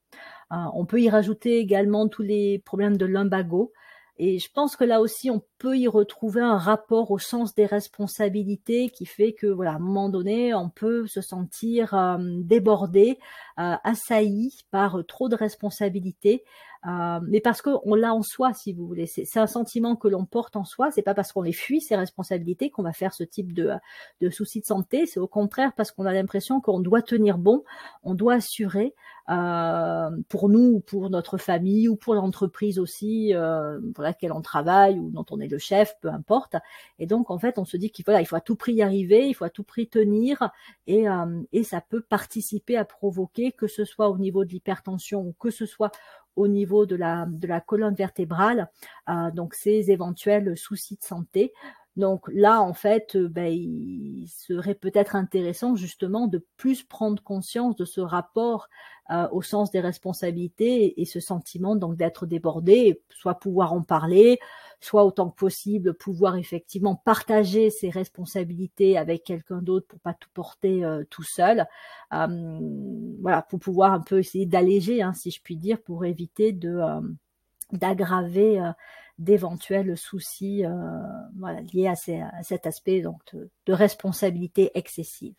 on 0.49 0.87
peut 0.87 0.99
y 0.99 1.07
rajouter 1.07 1.59
également 1.59 2.07
tous 2.07 2.23
les 2.23 2.57
problèmes 2.65 2.97
de 2.97 3.05
lumbago, 3.05 3.71
et 4.21 4.37
je 4.37 4.51
pense 4.51 4.75
que 4.75 4.83
là 4.83 4.99
aussi, 4.99 5.31
on 5.31 5.41
peut 5.59 5.77
y 5.77 5.87
retrouver 5.87 6.41
un 6.41 6.57
rapport 6.57 7.09
au 7.09 7.19
sens 7.19 7.55
des 7.55 7.65
responsabilités 7.65 8.89
qui 8.89 9.05
fait 9.05 9.31
que, 9.31 9.47
voilà, 9.47 9.71
à 9.71 9.75
un 9.75 9.79
moment 9.79 10.09
donné, 10.09 10.53
on 10.53 10.69
peut 10.69 11.07
se 11.07 11.21
sentir 11.21 11.93
euh, 11.93 12.17
débordé, 12.19 13.17
euh, 13.59 13.75
assailli 13.85 14.57
par 14.71 14.97
trop 15.07 15.29
de 15.29 15.37
responsabilités, 15.37 16.43
euh, 16.87 17.19
mais 17.27 17.41
parce 17.41 17.61
qu'on 17.61 17.95
l'a 17.95 18.13
en 18.13 18.21
soi, 18.21 18.53
si 18.53 18.73
vous 18.73 18.87
voulez. 18.87 19.05
C'est 19.05 19.39
un 19.39 19.47
sentiment 19.47 19.95
que 19.95 20.07
l'on 20.07 20.25
porte 20.25 20.55
en 20.55 20.63
soi. 20.63 20.91
C'est 20.91 21.01
pas 21.01 21.13
parce 21.13 21.33
qu'on 21.33 21.41
les 21.41 21.51
fuit 21.51 21.81
ces 21.81 21.95
responsabilités 21.95 22.69
qu'on 22.69 22.83
va 22.83 22.93
faire 22.93 23.13
ce 23.13 23.23
type 23.23 23.53
de, 23.53 23.71
de 24.21 24.29
soucis 24.29 24.61
de 24.61 24.65
santé. 24.65 25.05
C'est 25.05 25.19
au 25.19 25.27
contraire 25.27 25.73
parce 25.75 25.91
qu'on 25.91 26.05
a 26.05 26.13
l'impression 26.13 26.61
qu'on 26.61 26.79
doit 26.79 27.01
tenir 27.01 27.37
bon, 27.37 27.63
on 28.03 28.13
doit 28.13 28.35
assurer 28.35 28.93
euh, 29.29 30.09
pour 30.27 30.49
nous 30.49 30.73
ou 30.75 30.79
pour 30.79 31.09
notre 31.11 31.37
famille 31.37 31.87
ou 31.87 31.95
pour 31.95 32.15
l'entreprise 32.15 32.79
aussi 32.79 33.35
euh, 33.35 33.79
pour 33.93 34.03
laquelle 34.03 34.31
on 34.31 34.41
travaille 34.41 34.97
ou 34.97 35.11
dont 35.11 35.25
on 35.29 35.39
est 35.39 35.47
le 35.47 35.59
chef, 35.59 35.95
peu 36.01 36.09
importe. 36.09 36.55
Et 36.97 37.05
donc 37.05 37.29
en 37.29 37.37
fait, 37.37 37.59
on 37.59 37.65
se 37.65 37.77
dit 37.77 37.91
qu'il 37.91 38.05
voilà, 38.05 38.21
il 38.21 38.25
faut 38.25 38.37
à 38.37 38.41
tout 38.41 38.55
prix 38.55 38.73
y 38.73 38.81
arriver, 38.81 39.27
il 39.27 39.35
faut 39.35 39.45
à 39.45 39.51
tout 39.51 39.63
prix 39.63 39.87
tenir, 39.87 40.49
et, 40.87 41.07
euh, 41.07 41.43
et 41.51 41.63
ça 41.63 41.79
peut 41.79 42.01
participer 42.01 42.75
à 42.75 42.85
provoquer 42.85 43.51
que 43.51 43.67
ce 43.67 43.85
soit 43.85 44.09
au 44.09 44.17
niveau 44.17 44.45
de 44.45 44.49
l'hypertension 44.49 45.21
ou 45.21 45.35
que 45.39 45.51
ce 45.51 45.67
soit 45.67 45.91
au 46.39 46.47
niveau 46.47 46.85
de 46.85 46.95
la, 46.95 47.25
de 47.27 47.47
la 47.47 47.59
colonne 47.59 47.95
vertébrale, 47.95 48.69
donc 49.33 49.53
ces 49.53 49.91
éventuels 49.91 50.57
soucis 50.57 50.95
de 50.95 51.03
santé. 51.03 51.53
Donc 51.99 52.29
là, 52.31 52.61
en 52.61 52.73
fait, 52.73 53.17
ben, 53.17 53.51
il 53.51 54.25
serait 54.29 54.73
peut-être 54.73 55.17
intéressant 55.17 55.75
justement 55.75 56.27
de 56.27 56.45
plus 56.55 56.81
prendre 56.81 57.21
conscience 57.21 57.75
de 57.75 57.83
ce 57.83 57.99
rapport 57.99 58.69
au 59.31 59.41
sens 59.41 59.71
des 59.71 59.79
responsabilités 59.79 61.01
et, 61.01 61.05
ce 61.05 61.19
sentiment 61.19 61.75
donc 61.75 61.97
d'être 61.97 62.27
débordé, 62.27 63.01
soit 63.09 63.39
pouvoir 63.39 63.73
en 63.73 63.81
parler, 63.81 64.39
soit 64.81 65.03
autant 65.03 65.31
que 65.31 65.35
possible 65.35 65.95
pouvoir 65.95 66.35
effectivement 66.35 66.95
partager 66.95 67.71
ses 67.71 67.89
responsabilités 67.89 68.99
avec 68.99 69.23
quelqu'un 69.23 69.63
d'autre 69.63 69.87
pour 69.87 69.99
pas 69.99 70.13
tout 70.13 70.29
porter 70.33 70.83
tout 71.09 71.23
seul. 71.23 71.65
voilà, 72.11 73.41
pour 73.49 73.59
pouvoir 73.59 73.93
un 73.93 74.01
peu 74.01 74.19
essayer 74.19 74.45
d'alléger, 74.45 75.01
hein, 75.01 75.13
si 75.13 75.31
je 75.31 75.41
puis 75.41 75.57
dire, 75.57 75.81
pour 75.81 76.05
éviter 76.05 76.53
de 76.53 76.79
d'aggraver 77.71 78.59
d'éventuels 79.19 79.95
soucis 79.97 80.63
voilà, 81.37 81.61
liés 81.61 81.87
à, 81.87 81.95
cet 82.41 82.65
aspect 82.65 83.01
donc, 83.01 83.21
de 83.33 83.73
responsabilité 83.73 84.71
excessive. 84.73 85.35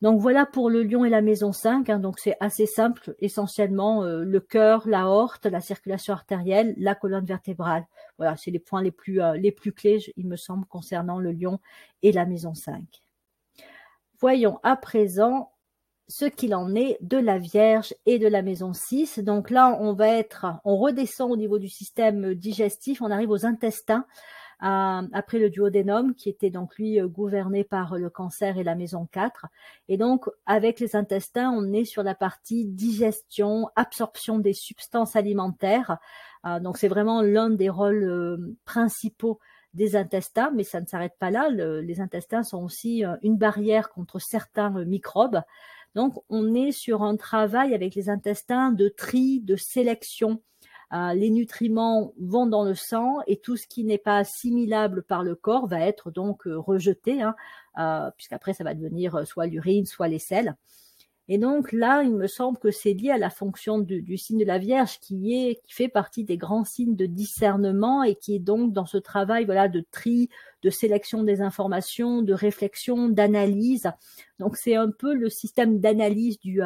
Donc 0.00 0.20
voilà 0.20 0.46
pour 0.46 0.70
le 0.70 0.84
lion 0.84 1.04
et 1.04 1.10
la 1.10 1.22
maison 1.22 1.52
5. 1.52 1.90
Hein, 1.90 1.98
donc 1.98 2.20
c'est 2.20 2.36
assez 2.40 2.66
simple, 2.66 3.16
essentiellement 3.18 4.04
euh, 4.04 4.22
le 4.22 4.40
cœur, 4.40 4.86
la 4.86 5.08
horte, 5.08 5.46
la 5.46 5.60
circulation 5.60 6.14
artérielle, 6.14 6.74
la 6.76 6.94
colonne 6.94 7.24
vertébrale. 7.24 7.84
Voilà, 8.16 8.36
c'est 8.36 8.52
les 8.52 8.60
points 8.60 8.82
les 8.82 8.92
plus 8.92 9.20
euh, 9.20 9.34
les 9.34 9.50
plus 9.50 9.72
clés, 9.72 9.98
il 10.16 10.28
me 10.28 10.36
semble, 10.36 10.66
concernant 10.66 11.18
le 11.18 11.32
lion 11.32 11.58
et 12.02 12.12
la 12.12 12.26
maison 12.26 12.54
5. 12.54 12.82
Voyons 14.20 14.60
à 14.62 14.76
présent 14.76 15.52
ce 16.08 16.24
qu'il 16.24 16.54
en 16.54 16.74
est 16.74 16.98
de 17.00 17.18
la 17.18 17.38
Vierge 17.38 17.94
et 18.06 18.18
de 18.18 18.26
la 18.26 18.42
maison 18.42 18.72
6. 18.72 19.18
Donc 19.18 19.50
là, 19.50 19.76
on 19.80 19.92
va 19.92 20.08
être, 20.08 20.46
on 20.64 20.76
redescend 20.76 21.30
au 21.30 21.36
niveau 21.36 21.58
du 21.58 21.68
système 21.68 22.34
digestif, 22.34 23.02
on 23.02 23.10
arrive 23.10 23.30
aux 23.30 23.44
intestins 23.44 24.06
après 24.60 25.38
le 25.38 25.50
duodénum 25.50 26.14
qui 26.14 26.28
était 26.28 26.50
donc 26.50 26.76
lui 26.76 27.00
euh, 27.00 27.06
gouverné 27.06 27.64
par 27.64 27.96
le 27.96 28.10
cancer 28.10 28.58
et 28.58 28.64
la 28.64 28.74
maison 28.74 29.06
4. 29.12 29.46
Et 29.88 29.96
donc 29.96 30.28
avec 30.46 30.80
les 30.80 30.96
intestins, 30.96 31.50
on 31.50 31.72
est 31.72 31.84
sur 31.84 32.02
la 32.02 32.14
partie 32.14 32.64
digestion, 32.64 33.68
absorption 33.76 34.38
des 34.38 34.54
substances 34.54 35.16
alimentaires. 35.16 35.98
Euh, 36.44 36.60
donc 36.60 36.78
c'est 36.78 36.88
vraiment 36.88 37.22
l'un 37.22 37.50
des 37.50 37.68
rôles 37.68 38.04
euh, 38.04 38.56
principaux 38.64 39.38
des 39.74 39.96
intestins, 39.96 40.50
mais 40.54 40.64
ça 40.64 40.80
ne 40.80 40.86
s'arrête 40.86 41.16
pas 41.20 41.30
là. 41.30 41.50
les 41.50 42.00
intestins 42.00 42.42
sont 42.42 42.64
aussi 42.64 43.04
une 43.22 43.36
barrière 43.36 43.90
contre 43.90 44.18
certains 44.18 44.70
microbes. 44.70 45.42
Donc 45.94 46.22
on 46.28 46.54
est 46.54 46.72
sur 46.72 47.02
un 47.02 47.16
travail 47.16 47.74
avec 47.74 47.94
les 47.94 48.08
intestins 48.08 48.72
de 48.72 48.88
tri, 48.88 49.40
de 49.40 49.56
sélection 49.56 50.40
euh, 50.94 51.12
les 51.12 51.30
nutriments 51.30 52.14
vont 52.18 52.46
dans 52.46 52.64
le 52.64 52.74
sang 52.74 53.18
et 53.26 53.38
tout 53.38 53.56
ce 53.56 53.66
qui 53.66 53.84
n'est 53.84 53.98
pas 53.98 54.16
assimilable 54.16 55.02
par 55.02 55.22
le 55.22 55.34
corps 55.34 55.66
va 55.66 55.80
être 55.80 56.10
donc 56.10 56.46
euh, 56.46 56.58
rejeté, 56.58 57.20
hein, 57.20 57.36
euh, 57.78 58.10
puisqu'après 58.16 58.54
ça 58.54 58.64
va 58.64 58.72
devenir 58.72 59.26
soit 59.26 59.46
l'urine, 59.46 59.84
soit 59.84 60.08
les 60.08 60.18
selles. 60.18 60.56
Et 61.28 61.36
donc 61.38 61.72
là, 61.72 62.02
il 62.02 62.14
me 62.14 62.26
semble 62.26 62.58
que 62.58 62.70
c'est 62.70 62.94
lié 62.94 63.10
à 63.10 63.18
la 63.18 63.28
fonction 63.28 63.78
du, 63.78 64.16
signe 64.16 64.38
de 64.38 64.44
la 64.46 64.58
Vierge 64.58 64.98
qui 65.00 65.34
est 65.34 65.60
qui 65.64 65.74
fait 65.74 65.88
partie 65.88 66.24
des 66.24 66.38
grands 66.38 66.64
signes 66.64 66.96
de 66.96 67.06
discernement 67.06 68.02
et 68.02 68.14
qui 68.14 68.34
est 68.34 68.38
donc 68.38 68.72
dans 68.72 68.86
ce 68.86 68.96
travail 68.96 69.44
voilà 69.44 69.68
de 69.68 69.84
tri, 69.90 70.30
de 70.62 70.70
sélection 70.70 71.22
des 71.24 71.42
informations, 71.42 72.22
de 72.22 72.32
réflexion, 72.32 73.08
d'analyse. 73.08 73.90
Donc 74.38 74.56
c'est 74.56 74.74
un 74.74 74.90
peu 74.90 75.14
le 75.14 75.28
système 75.28 75.80
d'analyse 75.80 76.38
du 76.38 76.62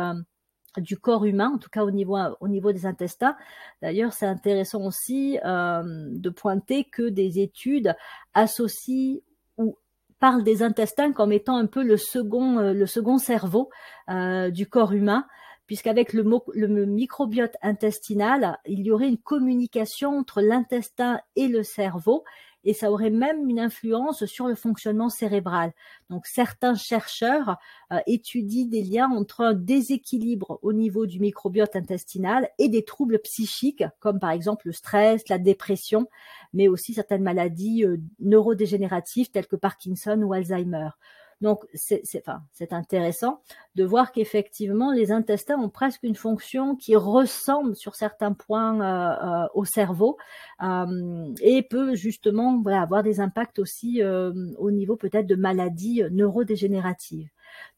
du 0.78 0.96
corps 0.96 1.24
humain, 1.24 1.52
en 1.54 1.58
tout 1.58 1.68
cas 1.68 1.84
au 1.84 1.90
niveau, 1.90 2.16
au 2.40 2.48
niveau 2.48 2.72
des 2.72 2.86
intestins. 2.86 3.36
D'ailleurs, 3.82 4.12
c'est 4.12 4.26
intéressant 4.26 4.84
aussi 4.86 5.38
euh, 5.44 5.82
de 6.12 6.30
pointer 6.30 6.84
que 6.84 7.08
des 7.08 7.40
études 7.40 7.94
associent 8.34 9.18
ou 9.58 9.76
parlent 10.22 10.44
des 10.44 10.62
intestins 10.62 11.10
comme 11.10 11.32
étant 11.32 11.56
un 11.56 11.66
peu 11.66 11.82
le 11.82 11.96
second, 11.96 12.60
euh, 12.60 12.72
le 12.72 12.86
second 12.86 13.18
cerveau 13.18 13.70
euh, 14.08 14.50
du 14.50 14.68
corps 14.68 14.92
humain, 14.92 15.26
puisqu'avec 15.66 16.12
le, 16.12 16.24
le 16.54 16.86
microbiote 16.86 17.56
intestinal, 17.60 18.56
il 18.64 18.82
y 18.82 18.92
aurait 18.92 19.08
une 19.08 19.18
communication 19.18 20.16
entre 20.16 20.40
l'intestin 20.40 21.18
et 21.34 21.48
le 21.48 21.64
cerveau, 21.64 22.22
et 22.64 22.74
ça 22.74 22.90
aurait 22.90 23.10
même 23.10 23.48
une 23.48 23.58
influence 23.58 24.24
sur 24.26 24.46
le 24.46 24.54
fonctionnement 24.54 25.08
cérébral. 25.08 25.72
Donc 26.10 26.26
certains 26.26 26.74
chercheurs 26.74 27.56
euh, 27.92 27.98
étudient 28.06 28.66
des 28.66 28.82
liens 28.82 29.10
entre 29.10 29.40
un 29.40 29.54
déséquilibre 29.54 30.58
au 30.62 30.72
niveau 30.72 31.06
du 31.06 31.20
microbiote 31.20 31.76
intestinal 31.76 32.48
et 32.58 32.68
des 32.68 32.84
troubles 32.84 33.18
psychiques 33.20 33.84
comme 34.00 34.18
par 34.18 34.30
exemple 34.30 34.66
le 34.66 34.72
stress, 34.72 35.28
la 35.28 35.38
dépression, 35.38 36.08
mais 36.52 36.68
aussi 36.68 36.94
certaines 36.94 37.22
maladies 37.22 37.84
euh, 37.84 37.98
neurodégénératives 38.20 39.30
telles 39.30 39.46
que 39.46 39.56
Parkinson 39.56 40.20
ou 40.22 40.32
Alzheimer. 40.32 40.90
Donc 41.42 41.64
c'est 41.74 42.02
enfin, 42.16 42.40
intéressant 42.70 43.42
de 43.74 43.82
voir 43.84 44.12
qu'effectivement 44.12 44.92
les 44.92 45.10
intestins 45.10 45.58
ont 45.58 45.68
presque 45.68 46.04
une 46.04 46.14
fonction 46.14 46.76
qui 46.76 46.94
ressemble 46.94 47.74
sur 47.74 47.96
certains 47.96 48.32
points 48.32 48.80
euh, 48.80 49.42
euh, 49.44 49.48
au 49.54 49.64
cerveau 49.64 50.16
euh, 50.62 51.34
et 51.42 51.62
peut 51.62 51.96
justement 51.96 52.60
voilà, 52.62 52.80
avoir 52.80 53.02
des 53.02 53.18
impacts 53.18 53.58
aussi 53.58 54.00
au 54.04 54.70
niveau 54.70 54.96
peut-être 54.96 55.26
de 55.26 55.34
maladies 55.34 56.02
neurodégénératives. 56.12 57.28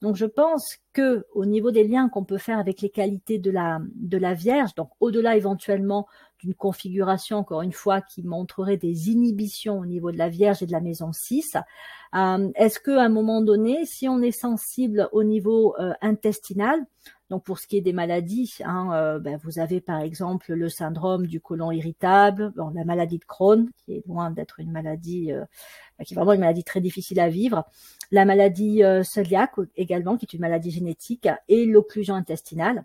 Donc 0.02 0.16
je 0.16 0.26
pense 0.26 0.76
que 0.92 1.24
au 1.32 1.46
niveau 1.46 1.70
des 1.70 1.84
liens 1.84 2.08
qu'on 2.10 2.24
peut 2.24 2.38
faire 2.38 2.58
avec 2.58 2.82
les 2.82 2.90
qualités 2.90 3.38
de 3.38 3.50
la 3.50 3.80
de 3.96 4.18
la 4.18 4.34
Vierge, 4.34 4.74
donc 4.74 4.90
au-delà 5.00 5.36
éventuellement 5.36 6.06
d'une 6.44 6.54
configuration 6.54 7.38
encore 7.38 7.62
une 7.62 7.72
fois 7.72 8.02
qui 8.02 8.22
montrerait 8.22 8.76
des 8.76 9.10
inhibitions 9.10 9.78
au 9.78 9.86
niveau 9.86 10.12
de 10.12 10.18
la 10.18 10.28
Vierge 10.28 10.62
et 10.62 10.66
de 10.66 10.72
la 10.72 10.82
maison 10.82 11.10
6, 11.10 11.56
euh, 12.14 12.50
est-ce 12.54 12.78
qu'à 12.80 13.02
un 13.02 13.08
moment 13.08 13.40
donné, 13.40 13.86
si 13.86 14.08
on 14.08 14.20
est 14.20 14.30
sensible 14.30 15.08
au 15.12 15.24
niveau 15.24 15.74
euh, 15.80 15.94
intestinal, 16.02 16.78
donc 17.30 17.44
pour 17.44 17.58
ce 17.58 17.66
qui 17.66 17.78
est 17.78 17.80
des 17.80 17.94
maladies, 17.94 18.58
hein, 18.62 18.90
euh, 18.92 19.18
ben, 19.18 19.40
vous 19.42 19.58
avez 19.58 19.80
par 19.80 20.00
exemple 20.00 20.52
le 20.52 20.68
syndrome 20.68 21.26
du 21.26 21.40
côlon 21.40 21.72
irritable, 21.72 22.52
la 22.74 22.84
maladie 22.84 23.18
de 23.18 23.24
Crohn, 23.24 23.70
qui 23.78 23.94
est 23.94 24.06
loin 24.06 24.30
d'être 24.30 24.60
une 24.60 24.70
maladie, 24.70 25.32
ben, 25.32 26.04
qui 26.04 26.12
est 26.12 26.16
vraiment 26.16 26.34
une 26.34 26.40
maladie 26.40 26.64
très 26.64 26.82
difficile 26.82 27.20
à 27.20 27.30
vivre, 27.30 27.64
la 28.10 28.26
maladie 28.26 28.82
cœliaque 29.14 29.54
également, 29.76 30.18
qui 30.18 30.26
est 30.26 30.34
une 30.34 30.42
maladie 30.42 30.70
génétique, 30.70 31.26
et 31.48 31.64
l'occlusion 31.64 32.14
intestinale. 32.14 32.84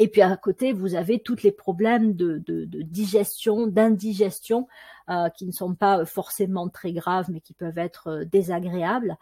Et 0.00 0.08
puis 0.08 0.22
à 0.22 0.34
côté, 0.38 0.72
vous 0.72 0.94
avez 0.94 1.18
tous 1.18 1.42
les 1.42 1.52
problèmes 1.52 2.14
de, 2.14 2.42
digestion, 2.82 3.66
d'indigestion, 3.66 4.66
euh, 5.10 5.28
qui 5.28 5.44
ne 5.44 5.52
sont 5.52 5.74
pas 5.74 6.06
forcément 6.06 6.70
très 6.70 6.94
graves, 6.94 7.26
mais 7.30 7.42
qui 7.42 7.52
peuvent 7.52 7.76
être 7.76 8.06
euh, 8.08 8.24
désagréables 8.24 9.18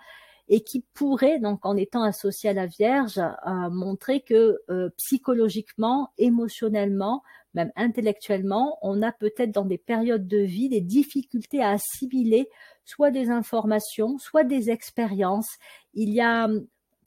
et 0.48 0.62
qui 0.62 0.84
pourraient, 0.94 1.40
donc 1.40 1.66
en 1.66 1.76
étant 1.76 2.04
associés 2.04 2.50
à 2.50 2.52
la 2.52 2.66
Vierge, 2.66 3.18
euh, 3.18 3.70
montrer 3.70 4.20
que 4.20 4.58
psychologiquement, 4.96 6.10
émotionnellement, 6.16 7.22
même 7.54 7.72
intellectuellement, 7.74 8.78
on 8.80 9.02
a 9.02 9.10
peut-être 9.10 9.50
dans 9.50 9.64
des 9.64 9.78
périodes 9.78 10.28
de 10.28 10.38
vie 10.38 10.68
des 10.68 10.80
difficultés 10.80 11.60
à 11.60 11.70
assimiler 11.70 12.48
soit 12.84 13.10
des 13.10 13.30
informations, 13.30 14.16
soit 14.18 14.44
des 14.44 14.70
expériences. 14.70 15.56
Il 15.92 16.10
y 16.10 16.20
a 16.20 16.48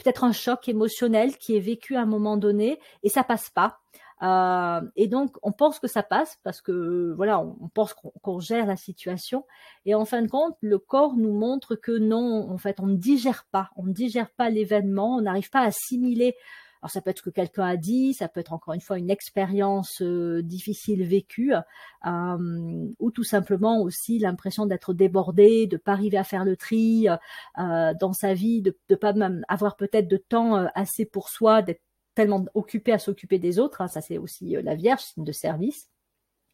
peut-être 0.02 0.24
un 0.24 0.32
choc 0.32 0.68
émotionnel 0.68 1.38
qui 1.38 1.56
est 1.56 1.60
vécu 1.60 1.96
à 1.96 2.02
un 2.02 2.06
moment 2.06 2.38
donné 2.38 2.80
et 3.04 3.10
ça 3.10 3.24
passe 3.24 3.50
pas. 3.50 3.80
Euh, 4.24 4.82
et 4.96 5.08
donc, 5.08 5.36
on 5.42 5.52
pense 5.52 5.80
que 5.80 5.88
ça 5.88 6.04
passe 6.04 6.38
parce 6.44 6.62
que 6.62 7.14
voilà, 7.16 7.40
on, 7.40 7.70
pense 7.74 7.94
qu'on 7.94 8.40
gère 8.40 8.68
la 8.68 8.76
situation. 8.76 9.46
Et 9.86 9.96
en 9.96 10.06
fin 10.06 10.22
de 10.22 10.28
compte, 10.28 10.56
le 10.62 10.78
corps 10.78 11.16
nous 11.16 11.34
montre 11.34 11.76
que 11.76 11.98
non, 11.98 12.50
en 12.52 12.58
fait, 12.58 12.80
on 12.80 12.88
ne 12.88 12.98
digère 12.98 13.46
pas, 13.52 13.72
on 13.76 13.84
ne 13.84 13.94
digère 13.94 14.30
pas 14.30 14.50
l'événement, 14.50 15.16
on 15.16 15.22
n'arrive 15.22 15.50
pas 15.50 15.62
à 15.62 15.68
assimiler 15.68 16.36
alors 16.82 16.90
ça 16.92 17.02
peut 17.02 17.12
être 17.12 17.20
ce 17.20 17.24
que 17.24 17.30
quelqu'un 17.30 17.66
a 17.66 17.78
dit, 17.78 18.14
ça 18.14 18.28
peut 18.28 18.40
être 18.40 18.54
encore 18.54 18.74
une 18.74 18.82
fois 18.82 18.98
une 18.98 19.12
expérience 19.12 20.02
euh, 20.02 20.42
difficile 20.42 21.04
vécue, 21.04 21.54
euh, 21.54 22.88
ou 23.00 23.12
tout 23.12 23.24
simplement 23.24 23.82
aussi 23.82 24.18
l'impression 24.18 24.66
d'être 24.66 24.94
débordé, 24.94 25.68
de 25.68 25.78
pas 25.78 25.92
arriver 25.92 26.18
à 26.18 26.24
faire 26.24 26.44
le 26.44 26.58
tri 26.58 27.08
euh, 27.08 27.94
dans 28.00 28.14
sa 28.14 28.34
vie, 28.34 28.64
de 28.64 28.76
ne 28.90 28.96
pas 28.96 29.14
même 29.14 29.46
avoir 29.48 29.76
peut-être 29.76 30.08
de 30.08 30.18
temps 30.18 30.56
assez 30.74 31.06
pour 31.06 31.30
soi, 31.30 31.62
d'être 31.62 31.82
tellement 32.16 32.46
occupé 32.56 32.92
à 32.92 33.00
s'occuper 33.00 33.38
des 33.38 33.60
autres. 33.60 33.82
Hein, 33.82 33.88
ça 33.88 34.02
c'est 34.02 34.18
aussi 34.18 34.56
la 34.64 34.76
Vierge, 34.76 35.02
signe 35.02 35.24
de 35.24 35.32
service 35.32 35.88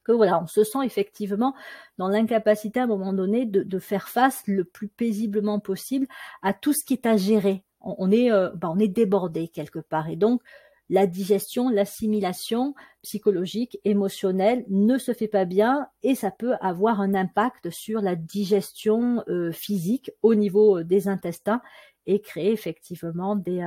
que 0.04 0.14
voilà, 0.14 0.42
on 0.42 0.48
se 0.48 0.64
sent 0.64 0.86
effectivement 0.86 1.54
dans 1.98 2.08
l'incapacité 2.08 2.80
à 2.80 2.84
un 2.84 2.88
moment 2.88 3.12
donné 3.12 3.46
de, 3.46 3.62
de, 3.64 3.80
faire 3.80 4.08
face 4.08 4.42
le 4.48 4.64
plus 4.64 4.88
paisiblement 4.88 5.60
possible 5.60 6.08
à 6.42 6.54
tout 6.54 6.72
ce 6.72 6.86
qui 6.86 6.94
est 6.94 7.06
à 7.06 7.18
gérer 7.18 7.66
on, 7.98 8.12
est, 8.12 8.32
euh, 8.32 8.50
bah, 8.56 8.70
on 8.72 8.80
est 8.80 8.88
débordé 8.88 9.48
quelque 9.48 9.80
part. 9.80 10.10
Et 10.10 10.16
donc, 10.16 10.42
la 10.90 11.06
digestion, 11.06 11.70
l'assimilation 11.70 12.74
psychologique, 13.02 13.80
émotionnelle 13.84 14.66
ne 14.70 14.98
se 14.98 15.14
fait 15.14 15.28
pas 15.28 15.46
bien 15.46 15.88
et 16.02 16.16
ça 16.16 16.32
peut 16.32 16.56
avoir 16.62 17.02
un 17.02 17.14
impact 17.14 17.70
sur 17.70 18.02
la 18.02 18.16
digestion 18.16 19.24
euh, 19.28 19.52
physique 19.52 20.12
au 20.22 20.34
niveau 20.34 20.80
euh, 20.80 20.84
des 20.84 21.08
intestins 21.08 21.62
et 22.06 22.22
créer 22.22 22.54
effectivement 22.54 23.36
des, 23.36 23.60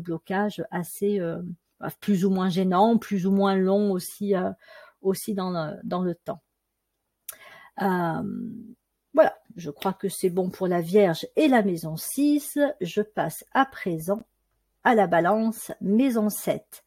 blocages 0.00 0.64
assez 0.70 1.20
plus 2.00 2.24
ou 2.24 2.30
moins 2.30 2.48
gênants, 2.48 2.96
plus 2.96 3.26
ou 3.26 3.30
moins 3.30 3.56
longs 3.56 3.92
aussi, 3.92 4.32
dans 5.34 6.02
le 6.02 6.14
temps. 6.14 6.40
Voilà, 9.14 9.38
je 9.56 9.70
crois 9.70 9.92
que 9.92 10.08
c'est 10.08 10.28
bon 10.28 10.50
pour 10.50 10.66
la 10.66 10.80
Vierge 10.80 11.26
et 11.36 11.46
la 11.46 11.62
maison 11.62 11.96
6. 11.96 12.58
Je 12.80 13.00
passe 13.00 13.44
à 13.52 13.64
présent 13.64 14.22
à 14.82 14.96
la 14.96 15.06
balance 15.06 15.70
maison 15.80 16.28
7. 16.28 16.82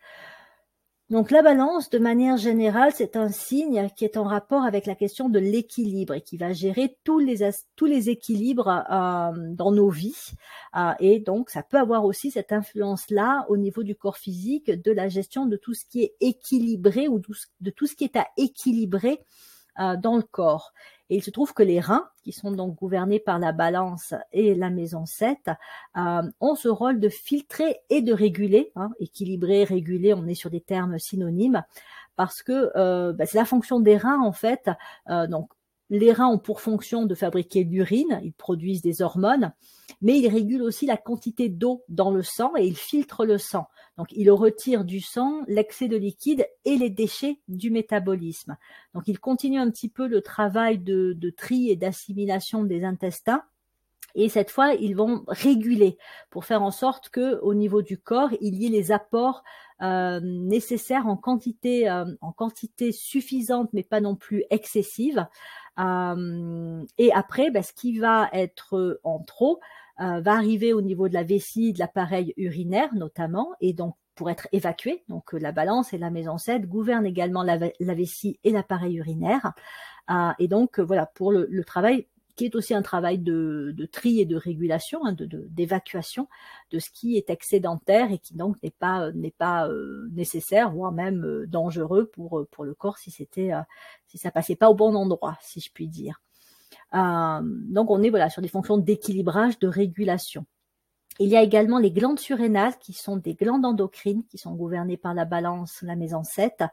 Donc 1.09 1.31
la 1.31 1.41
balance, 1.41 1.89
de 1.89 1.99
manière 1.99 2.35
générale, 2.35 2.91
c'est 2.93 3.15
un 3.15 3.29
signe 3.29 3.89
qui 3.95 4.03
est 4.03 4.17
en 4.17 4.25
rapport 4.25 4.63
avec 4.63 4.85
la 4.85 4.93
question 4.93 5.29
de 5.29 5.39
l'équilibre 5.39 6.15
et 6.15 6.21
qui 6.21 6.35
va 6.35 6.51
gérer 6.51 6.97
tous 7.05 7.19
les, 7.19 8.09
équilibres 8.09 8.67
euh, 8.67 9.31
dans 9.53 9.71
nos 9.71 9.89
vies. 9.89 10.33
Euh, 10.75 10.91
et 10.99 11.21
donc 11.21 11.49
ça 11.49 11.63
peut 11.63 11.77
avoir 11.77 12.03
aussi 12.03 12.29
cette 12.29 12.51
influence-là 12.51 13.45
au 13.47 13.55
niveau 13.55 13.83
du 13.83 13.95
corps 13.95 14.17
physique, 14.17 14.69
de 14.69 14.91
la 14.91 15.07
gestion 15.07 15.45
de 15.45 15.55
tout 15.55 15.73
ce 15.73 15.85
qui 15.85 16.03
est 16.03 16.15
équilibré 16.19 17.07
ou 17.07 17.21
de 17.61 17.69
tout 17.69 17.87
ce 17.87 17.95
qui 17.95 18.03
est 18.03 18.17
à 18.17 18.27
équilibrer 18.35 19.21
dans 19.77 20.15
le 20.15 20.23
corps. 20.23 20.73
Et 21.09 21.17
il 21.17 21.23
se 21.23 21.31
trouve 21.31 21.53
que 21.53 21.63
les 21.63 21.79
reins, 21.79 22.09
qui 22.23 22.31
sont 22.31 22.51
donc 22.51 22.75
gouvernés 22.75 23.19
par 23.19 23.39
la 23.39 23.53
balance 23.53 24.13
et 24.33 24.55
la 24.55 24.69
maison 24.69 25.05
7, 25.05 25.37
euh, 25.95 26.21
ont 26.41 26.55
ce 26.55 26.67
rôle 26.67 26.99
de 26.99 27.09
filtrer 27.09 27.77
et 27.89 28.01
de 28.01 28.13
réguler. 28.13 28.71
Hein, 28.75 28.89
équilibrer, 28.99 29.63
réguler, 29.63 30.13
on 30.13 30.27
est 30.27 30.35
sur 30.35 30.49
des 30.49 30.61
termes 30.61 30.99
synonymes, 30.99 31.63
parce 32.17 32.43
que 32.43 32.71
euh, 32.75 33.13
bah, 33.13 33.25
c'est 33.25 33.37
la 33.37 33.45
fonction 33.45 33.79
des 33.79 33.95
reins 33.95 34.21
en 34.21 34.33
fait. 34.33 34.69
Euh, 35.09 35.27
donc 35.27 35.49
les 35.89 36.11
reins 36.11 36.27
ont 36.27 36.37
pour 36.37 36.61
fonction 36.61 37.05
de 37.05 37.15
fabriquer 37.15 37.63
l'urine, 37.63 38.19
ils 38.23 38.33
produisent 38.33 38.81
des 38.81 39.01
hormones, 39.01 39.53
mais 40.01 40.19
ils 40.19 40.27
régulent 40.27 40.63
aussi 40.63 40.85
la 40.85 40.97
quantité 40.97 41.49
d'eau 41.49 41.83
dans 41.87 42.11
le 42.11 42.23
sang 42.23 42.51
et 42.57 42.65
ils 42.65 42.77
filtrent 42.77 43.25
le 43.25 43.37
sang. 43.37 43.67
Donc 43.97 44.07
ils 44.11 44.29
retirent 44.29 44.83
du 44.83 44.99
sang 44.99 45.43
l'excès 45.47 45.87
de 45.87 45.97
liquide 45.97 46.45
et 46.65 46.77
les 46.77 46.89
déchets 46.89 47.39
du 47.47 47.71
métabolisme. 47.71 48.57
Donc 48.93 49.03
ils 49.07 49.19
continuent 49.19 49.61
un 49.61 49.71
petit 49.71 49.89
peu 49.89 50.07
le 50.07 50.21
travail 50.21 50.77
de, 50.77 51.15
tri 51.35 51.69
et 51.69 51.75
d'assimilation 51.75 52.63
des 52.63 52.83
intestins. 52.83 53.43
Et 54.15 54.29
cette 54.29 54.49
fois, 54.49 54.73
ils 54.73 54.95
vont 54.95 55.23
réguler 55.27 55.97
pour 56.31 56.45
faire 56.45 56.63
en 56.63 56.71
sorte 56.71 57.09
que, 57.09 57.39
au 57.41 57.53
niveau 57.53 57.83
du 57.83 57.99
corps, 57.99 58.31
il 58.41 58.55
y 58.55 58.65
ait 58.65 58.69
les 58.69 58.91
apports 58.91 59.43
euh, 59.81 60.19
nécessaires 60.23 61.07
en 61.07 61.17
quantité, 61.17 61.89
euh, 61.89 62.05
en 62.21 62.31
quantité 62.31 62.91
suffisante, 62.91 63.69
mais 63.73 63.83
pas 63.83 64.01
non 64.01 64.15
plus 64.15 64.43
excessive, 64.49 65.27
euh, 65.79 66.83
et 66.97 67.11
après, 67.13 67.51
ben, 67.51 67.63
ce 67.63 67.73
qui 67.73 67.99
va 67.99 68.29
être 68.33 68.99
en 69.03 69.19
trop 69.19 69.59
euh, 69.99 70.21
va 70.21 70.33
arriver 70.33 70.73
au 70.73 70.81
niveau 70.81 71.07
de 71.07 71.13
la 71.13 71.23
vessie, 71.23 71.73
de 71.73 71.79
l'appareil 71.79 72.33
urinaire 72.37 72.93
notamment, 72.95 73.53
et 73.61 73.73
donc 73.73 73.95
pour 74.15 74.29
être 74.29 74.47
évacué. 74.51 75.03
Donc 75.09 75.33
la 75.33 75.51
balance 75.51 75.93
et 75.93 75.97
la 75.97 76.09
maison 76.09 76.37
7 76.37 76.67
gouvernent 76.67 77.05
également 77.05 77.43
la, 77.43 77.57
vessie 77.79 78.39
et 78.43 78.51
l'appareil 78.51 78.95
urinaire. 78.97 79.53
Euh, 80.09 80.31
et 80.39 80.47
donc 80.47 80.79
voilà, 80.79 81.05
pour 81.05 81.31
le, 81.31 81.47
le 81.49 81.63
travail 81.63 82.07
qui 82.37 82.45
est 82.45 82.55
aussi 82.55 82.73
un 82.73 82.83
travail 82.83 83.17
de, 83.17 83.75
tri 83.91 84.21
et 84.21 84.25
de 84.25 84.37
régulation, 84.37 85.03
hein, 85.03 85.15
d'évacuation 85.49 86.29
de, 86.71 86.79
ce 86.79 86.89
qui 86.91 87.17
est 87.17 87.29
excédentaire 87.29 88.11
et 88.11 88.19
qui 88.19 88.35
donc 88.35 88.61
n'est 88.63 88.71
pas 88.71 89.11
n'est 89.11 89.31
pas 89.31 89.67
euh, 89.67 90.07
nécessaire, 90.13 90.71
voire 90.71 90.91
même 90.91 91.25
euh, 91.25 91.47
dangereux 91.47 92.05
pour 92.13 92.45
pour 92.51 92.63
le 92.63 92.75
corps 92.75 92.99
si 92.99 93.11
c'était 93.11 93.51
euh, 93.51 93.61
si 94.05 94.17
ça 94.17 94.31
passait 94.31 94.55
pas 94.55 94.69
au 94.69 94.75
bon 94.75 94.95
endroit, 94.95 95.37
si 95.41 95.59
je 95.59 95.71
puis 95.73 95.87
dire. 95.87 96.21
donc 96.93 97.91
on 97.91 98.03
est 98.03 98.09
voilà 98.09 98.29
sur 98.29 98.41
des 98.41 98.47
fonctions 98.47 98.77
d'équilibrage, 98.77 99.59
de 99.59 99.67
régulation. 99.67 100.45
Il 101.19 101.29
y 101.29 101.35
a 101.35 101.41
également 101.41 101.79
les 101.79 101.91
glandes 101.91 102.19
surrénales 102.19 102.77
qui 102.79 102.93
sont 102.93 103.17
des 103.17 103.33
glandes 103.33 103.65
endocrines 103.65 104.23
qui 104.29 104.37
sont 104.37 104.53
gouvernées 104.53 104.97
par 104.97 105.13
la 105.13 105.25
balance, 105.25 105.81
la 105.81 105.95
maison 105.95 106.23
7. 106.23 106.63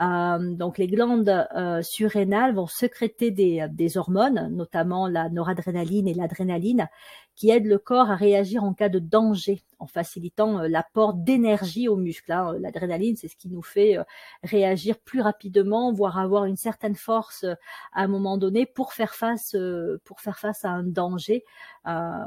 Euh, 0.00 0.54
donc 0.54 0.78
les 0.78 0.88
glandes 0.88 1.46
euh, 1.54 1.82
surrénales 1.82 2.54
vont 2.54 2.66
sécréter 2.66 3.30
des, 3.30 3.66
des, 3.70 3.96
hormones, 3.96 4.48
notamment 4.50 5.06
la 5.06 5.28
noradrénaline 5.28 6.08
et 6.08 6.14
l'adrénaline, 6.14 6.88
qui 7.36 7.50
aident 7.50 7.66
le 7.66 7.78
corps 7.78 8.10
à 8.10 8.16
réagir 8.16 8.64
en 8.64 8.74
cas 8.74 8.88
de 8.88 8.98
danger, 8.98 9.62
en 9.78 9.86
facilitant 9.86 10.60
euh, 10.60 10.68
l'apport 10.68 11.14
d'énergie 11.14 11.88
aux 11.88 11.96
muscles. 11.96 12.32
Hein. 12.32 12.54
L'adrénaline, 12.60 13.16
c'est 13.16 13.28
ce 13.28 13.36
qui 13.36 13.48
nous 13.48 13.62
fait 13.62 13.98
euh, 13.98 14.04
réagir 14.42 14.98
plus 14.98 15.20
rapidement, 15.20 15.92
voire 15.92 16.18
avoir 16.18 16.44
une 16.44 16.56
certaine 16.56 16.94
force 16.94 17.44
euh, 17.44 17.54
à 17.92 18.02
un 18.02 18.08
moment 18.08 18.38
donné 18.38 18.66
pour 18.66 18.92
faire 18.92 19.14
face, 19.14 19.56
pour 20.04 20.20
faire 20.20 20.38
face 20.38 20.64
à 20.64 20.70
un 20.70 20.84
danger 20.84 21.44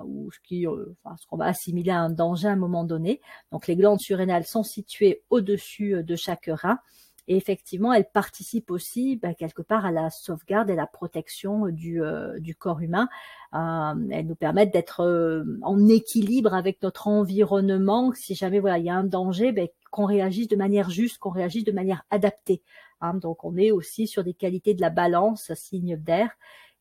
ou 0.06 0.30
ce 0.32 0.40
qui, 0.44 0.68
enfin, 0.68 1.16
ce 1.18 1.36
va 1.36 1.46
assimiler 1.46 1.92
à 1.92 2.00
un 2.00 2.10
danger 2.10 2.48
à 2.48 2.52
un 2.52 2.58
moment 2.58 2.84
donné. 2.84 3.22
Donc 3.52 3.68
les 3.68 3.76
glandes 3.76 4.00
surrénales 4.00 4.46
sont 4.46 4.64
situées 4.64 5.24
au-dessus 5.30 6.04
de 6.04 6.16
chaque 6.16 6.50
rein. 6.52 6.80
Et 7.28 7.36
effectivement, 7.36 7.92
elles 7.92 8.10
participent 8.10 8.72
aussi 8.72 9.18
bah, 9.18 9.34
quelque 9.34 9.62
part 9.62 9.86
à 9.86 9.92
la 9.92 10.10
sauvegarde 10.10 10.70
et 10.70 10.76
la 10.76 10.88
protection 10.88 11.68
du, 11.68 12.02
euh, 12.02 12.40
du 12.40 12.56
corps 12.56 12.80
humain. 12.80 13.10
Euh, 13.54 14.08
elles 14.12 14.28
nous 14.28 14.36
permettent 14.36 14.72
d'être 14.72 15.02
euh, 15.02 15.44
en 15.62 15.88
équilibre 15.90 16.54
avec 16.54 16.82
notre 16.82 17.08
environnement. 17.08 18.14
Si 18.14 18.34
jamais 18.34 18.60
voilà 18.60 18.78
il 18.78 18.86
y 18.86 18.90
a 18.90 18.96
un 18.96 19.04
danger, 19.04 19.52
bah, 19.52 19.64
qu'on 19.92 20.06
réagisse 20.06 20.48
de 20.48 20.56
manière 20.56 20.90
juste, 20.90 21.18
qu'on 21.18 21.30
réagisse 21.30 21.66
de 21.66 21.72
manière 21.72 22.04
adaptée. 22.10 22.62
Hein. 23.00 23.14
donc 23.14 23.44
on 23.44 23.56
est 23.58 23.70
aussi 23.70 24.08
sur 24.08 24.24
des 24.24 24.34
qualités 24.34 24.74
de 24.74 24.82
la 24.82 24.90
balance, 24.90 25.54
signe 25.54 25.98
d'air 25.98 26.32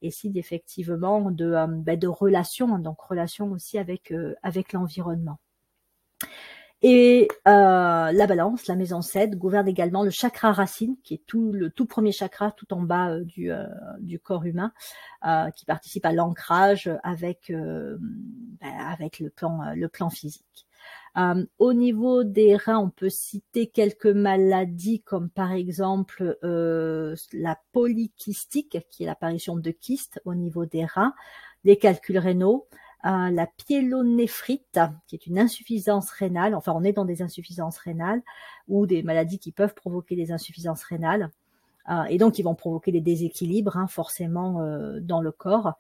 et 0.00 0.10
signe 0.10 0.36
effectivement 0.38 1.30
de, 1.30 1.66
bah, 1.82 1.96
de 1.96 2.06
relation, 2.06 2.78
donc 2.78 3.00
relation 3.00 3.50
aussi 3.52 3.78
avec, 3.78 4.14
avec 4.42 4.72
l'environnement. 4.72 5.38
Et 6.82 7.28
euh, 7.48 8.12
la 8.12 8.26
balance, 8.26 8.66
la 8.66 8.76
maison 8.76 9.00
7, 9.00 9.36
gouverne 9.36 9.66
également 9.66 10.02
le 10.02 10.10
chakra 10.10 10.52
racine, 10.52 10.96
qui 11.02 11.14
est 11.14 11.22
tout 11.26 11.50
le 11.52 11.70
tout 11.70 11.86
premier 11.86 12.12
chakra 12.12 12.52
tout 12.52 12.72
en 12.74 12.82
bas 12.82 13.12
euh, 13.12 13.24
du, 13.24 13.50
euh, 13.50 13.64
du 14.00 14.18
corps 14.18 14.44
humain, 14.44 14.72
qui 15.56 15.64
participe 15.64 16.04
à 16.04 16.12
l'ancrage 16.12 16.88
avec, 17.02 17.50
ben, 17.50 17.98
avec 18.62 19.18
le 19.18 19.28
plan, 19.28 19.72
le 19.74 19.88
plan 19.88 20.08
physique. 20.08 20.68
au 21.58 21.72
niveau 21.72 22.22
des 22.22 22.54
reins, 22.54 22.78
on 22.78 22.90
peut 22.90 23.10
citer 23.10 23.66
quelques 23.66 24.06
maladies 24.06 25.00
comme 25.00 25.28
par 25.28 25.50
exemple 25.50 26.38
la 26.42 27.58
polykystique, 27.72 28.78
qui 28.88 29.02
est 29.02 29.06
l'apparition 29.06 29.56
de 29.56 29.70
kystes 29.72 30.20
au 30.24 30.36
niveau 30.36 30.64
des 30.64 30.84
reins, 30.84 31.12
les 31.64 31.76
calculs 31.76 32.18
rénaux, 32.18 32.68
la 33.04 33.46
pyélonéphrite, 33.46 34.80
qui 35.06 35.14
est 35.14 35.26
une 35.26 35.38
insuffisance 35.38 36.10
rénale. 36.10 36.54
Enfin, 36.54 36.72
on 36.74 36.82
est 36.82 36.92
dans 36.92 37.04
des 37.04 37.22
insuffisances 37.22 37.78
rénales 37.78 38.22
ou 38.68 38.86
des 38.86 39.02
maladies 39.02 39.38
qui 39.38 39.52
peuvent 39.52 39.74
provoquer 39.74 40.16
des 40.16 40.32
insuffisances 40.32 40.82
rénales. 40.82 41.30
Euh, 41.88 42.04
et 42.04 42.18
donc, 42.18 42.38
ils 42.38 42.42
vont 42.42 42.54
provoquer 42.54 42.92
des 42.92 43.00
déséquilibres, 43.00 43.76
hein, 43.76 43.86
forcément, 43.86 44.60
euh, 44.60 44.98
dans 45.00 45.20
le 45.20 45.32
corps. 45.32 45.74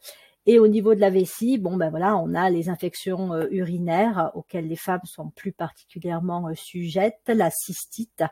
Et 0.46 0.58
au 0.58 0.68
niveau 0.68 0.94
de 0.94 1.00
la 1.00 1.10
vessie, 1.10 1.58
bon 1.58 1.76
ben 1.76 1.90
voilà, 1.90 2.16
on 2.16 2.34
a 2.34 2.50
les 2.50 2.68
infections 2.68 3.32
euh, 3.32 3.48
urinaires 3.50 4.30
auxquelles 4.34 4.68
les 4.68 4.76
femmes 4.76 5.04
sont 5.04 5.30
plus 5.30 5.52
particulièrement 5.52 6.48
sujettes, 6.54 7.22
la 7.28 7.50
cystite, 7.50 8.22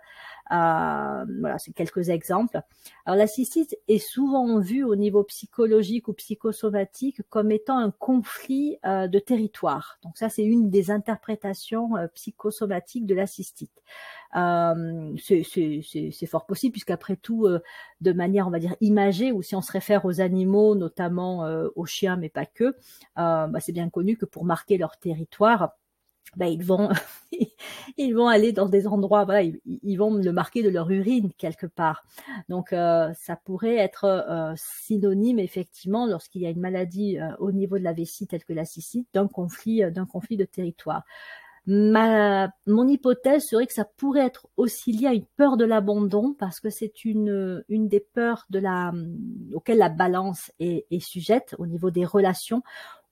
euh, 0.53 1.25
voilà, 1.41 1.59
c'est 1.59 1.73
quelques 1.73 2.11
exemples. 2.11 2.61
Alors 3.07 3.17
la 3.17 3.27
cystite 3.27 3.77
est 3.89 3.99
souvent 3.99 4.59
vue 4.61 4.85
au 4.85 4.95
niveau 4.95 5.25
psychologique 5.25 6.09
ou 6.09 6.13
psychosomatique 6.13 7.23
comme 7.31 7.51
étant 7.51 7.79
un 7.79 7.91
conflit 7.91 8.79
euh, 8.85 9.09
de 9.09 9.19
territoire. 9.19 9.99
Donc 10.03 10.19
ça, 10.19 10.29
c'est 10.29 10.45
une 10.45 10.69
des 10.69 10.91
interprétations 10.91 11.97
euh, 11.97 12.09
psychosomatiques 12.15 13.07
de 13.07 13.15
la 13.15 13.27
cystite. 13.27 13.83
Euh, 14.37 15.15
c'est 15.19 16.27
fort 16.27 16.47
possible 16.47 16.73
puisqu'après 16.73 17.17
tout, 17.17 17.49
de 18.01 18.13
manière, 18.13 18.47
on 18.47 18.51
va 18.51 18.59
dire, 18.59 18.77
imagée, 18.81 19.33
ou 19.33 19.43
si 19.43 19.55
on 19.55 19.63
se 19.63 19.73
réfère 19.73 20.05
aux 20.05 20.21
animaux, 20.21 20.75
notamment 20.75 21.47
aux 21.75 21.87
chiens, 21.87 22.17
mais 22.17 22.29
pas 22.29 22.47
que, 22.47 22.77
bah, 23.17 23.49
c'est 23.61 23.73
bien 23.73 23.91
connu 23.91 24.17
que 24.17 24.27
pour 24.27 24.45
marquer 24.45 24.79
leur 24.79 24.99
territoire, 24.99 25.75
ben, 26.37 26.47
ils 27.97 28.15
vont 28.15 28.29
aller 28.29 28.53
dans 28.53 28.69
des 28.69 28.87
endroits 28.87 29.27
ils, 29.65 29.97
vont 29.97 30.15
le 30.15 30.33
marquer 30.33 30.63
de 30.63 30.69
leur 30.69 30.91
urine 30.91 31.31
quelque 31.39 31.67
part. 31.67 32.05
Donc 32.49 32.73
euh, 32.73 33.13
ça 33.15 33.37
pourrait 33.37 33.77
être 33.77 34.05
euh, 34.05 34.53
synonyme 34.57 35.39
effectivement 35.39 36.07
lorsqu'il 36.07 36.43
y 36.43 36.47
a 36.47 36.51
une 36.51 36.61
maladie 36.61 37.19
euh, 37.19 37.29
au 37.39 37.53
niveau 37.53 37.79
de 37.79 37.85
la 37.85 37.93
vessie 37.93 38.27
telle 38.27 38.45
que 38.45 38.53
la 38.53 38.65
cystite 38.65 39.09
d'un 39.15 39.29
conflit 39.29 39.83
d'un 39.93 40.07
conflit 40.07 40.37
de 40.37 40.45
territoire 40.45 41.03
Ma, 41.67 42.51
mon 42.67 42.87
hypothèse 42.87 43.47
serait 43.47 43.67
que 43.67 43.73
ça 43.73 43.87
pourrait 43.87 44.27
être 44.27 44.49
aussi 44.59 44.93
lié 44.93 45.07
à 45.07 45.15
une 45.15 45.25
peur 45.25 45.57
de 45.57 45.65
l'abandon 45.65 46.35
parce 46.39 46.61
que 46.61 46.69
c'est 46.69 47.07
une, 47.07 47.65
une 47.71 47.89
des 47.89 48.01
peurs 48.01 48.45
de 48.51 48.59
la, 48.59 48.93
auxquelles 49.55 49.79
la 49.79 49.89
balance 49.89 50.53
est, 50.61 50.87
est 50.91 51.01
sujette 51.01 51.55
au 51.59 51.67
niveau 51.67 51.91
des 51.91 52.05
relations 52.05 52.63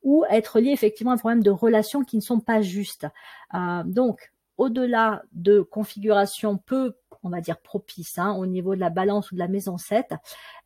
ou 0.03 0.25
être 0.29 0.61
lié 0.61 0.71
effectivement 0.71 1.13
à 1.13 1.15
un 1.15 1.19
problème 1.19 1.43
de 1.43 1.51
relations 1.51 2.03
qui 2.05 2.17
ne 2.17 2.23
sont 2.23 2.41
pas 2.41 2.61
justes. 2.61 3.07
Euh, 3.55 3.83
donc, 3.85 4.33
au-delà 4.59 5.23
de 5.33 5.61
configuration 5.61 6.59
peu 6.59 6.95
on 7.23 7.31
va 7.31 7.41
dire, 7.41 7.59
propice 7.59 8.19
hein, 8.19 8.35
au 8.35 8.47
niveau 8.47 8.75
de 8.75 8.81
la 8.81 8.91
balance 8.91 9.31
ou 9.31 9.35
de 9.35 9.39
la 9.39 9.49
maison 9.49 9.79
7. 9.79 10.15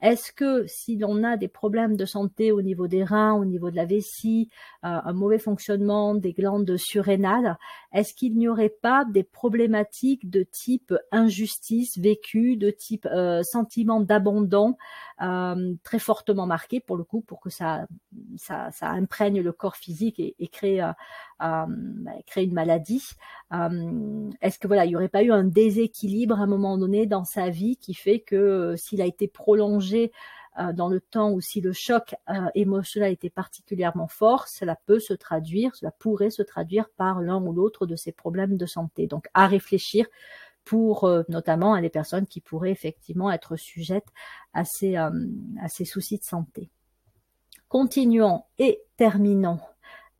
Est-ce 0.00 0.32
que 0.32 0.66
si 0.66 0.96
l'on 0.96 1.22
a 1.22 1.36
des 1.36 1.48
problèmes 1.48 1.96
de 1.96 2.04
santé 2.04 2.52
au 2.52 2.62
niveau 2.62 2.88
des 2.88 3.04
reins, 3.04 3.34
au 3.34 3.44
niveau 3.44 3.70
de 3.70 3.76
la 3.76 3.84
vessie, 3.84 4.48
euh, 4.84 5.00
un 5.04 5.12
mauvais 5.12 5.38
fonctionnement 5.38 6.14
des 6.14 6.32
glandes 6.32 6.76
surrénales, 6.76 7.58
est-ce 7.92 8.14
qu'il 8.14 8.36
n'y 8.36 8.48
aurait 8.48 8.68
pas 8.70 9.04
des 9.04 9.22
problématiques 9.22 10.30
de 10.30 10.42
type 10.42 10.94
injustice 11.12 11.98
vécue, 11.98 12.56
de 12.56 12.70
type 12.70 13.06
euh, 13.06 13.42
sentiment 13.42 14.00
d'abandon 14.00 14.76
euh, 15.22 15.74
très 15.82 15.98
fortement 15.98 16.46
marqué 16.46 16.80
pour 16.80 16.96
le 16.96 17.04
coup, 17.04 17.20
pour 17.20 17.40
que 17.40 17.50
ça, 17.50 17.86
ça, 18.36 18.70
ça 18.70 18.88
imprègne 18.90 19.40
le 19.40 19.52
corps 19.52 19.76
physique 19.76 20.18
et, 20.20 20.34
et 20.38 20.48
crée, 20.48 20.80
bah, 21.38 21.66
crée 22.26 22.44
une 22.44 22.54
maladie? 22.54 23.10
Est-ce 23.50 24.58
que 24.58 24.66
voilà, 24.66 24.84
il 24.84 24.88
n'y 24.88 24.96
aurait 24.96 25.08
pas 25.08 25.22
eu 25.22 25.32
un 25.32 25.44
déséquilibre 25.44 26.45
moment 26.46 26.78
donné 26.78 27.06
dans 27.06 27.24
sa 27.24 27.50
vie 27.50 27.76
qui 27.76 27.94
fait 27.94 28.20
que 28.20 28.74
s'il 28.76 29.00
a 29.02 29.06
été 29.06 29.28
prolongé 29.28 30.12
euh, 30.58 30.72
dans 30.72 30.88
le 30.88 31.00
temps 31.00 31.32
où 31.32 31.40
si 31.40 31.60
le 31.60 31.72
choc 31.72 32.14
euh, 32.30 32.48
émotionnel 32.54 33.12
était 33.12 33.30
particulièrement 33.30 34.08
fort, 34.08 34.48
cela 34.48 34.76
peut 34.86 35.00
se 35.00 35.12
traduire, 35.12 35.74
cela 35.76 35.90
pourrait 35.90 36.30
se 36.30 36.42
traduire 36.42 36.88
par 36.96 37.20
l'un 37.20 37.42
ou 37.42 37.52
l'autre 37.52 37.84
de 37.84 37.94
ces 37.94 38.12
problèmes 38.12 38.56
de 38.56 38.64
santé. 38.64 39.06
Donc 39.06 39.28
à 39.34 39.46
réfléchir 39.48 40.06
pour 40.64 41.04
euh, 41.04 41.22
notamment 41.28 41.74
à 41.74 41.80
les 41.82 41.90
personnes 41.90 42.26
qui 42.26 42.40
pourraient 42.40 42.70
effectivement 42.70 43.30
être 43.30 43.56
sujettes 43.56 44.08
à 44.54 44.64
ces 44.64 44.96
soucis 45.84 46.18
de 46.18 46.24
santé. 46.24 46.70
Continuons 47.68 48.44
et 48.58 48.80
terminons 48.96 49.60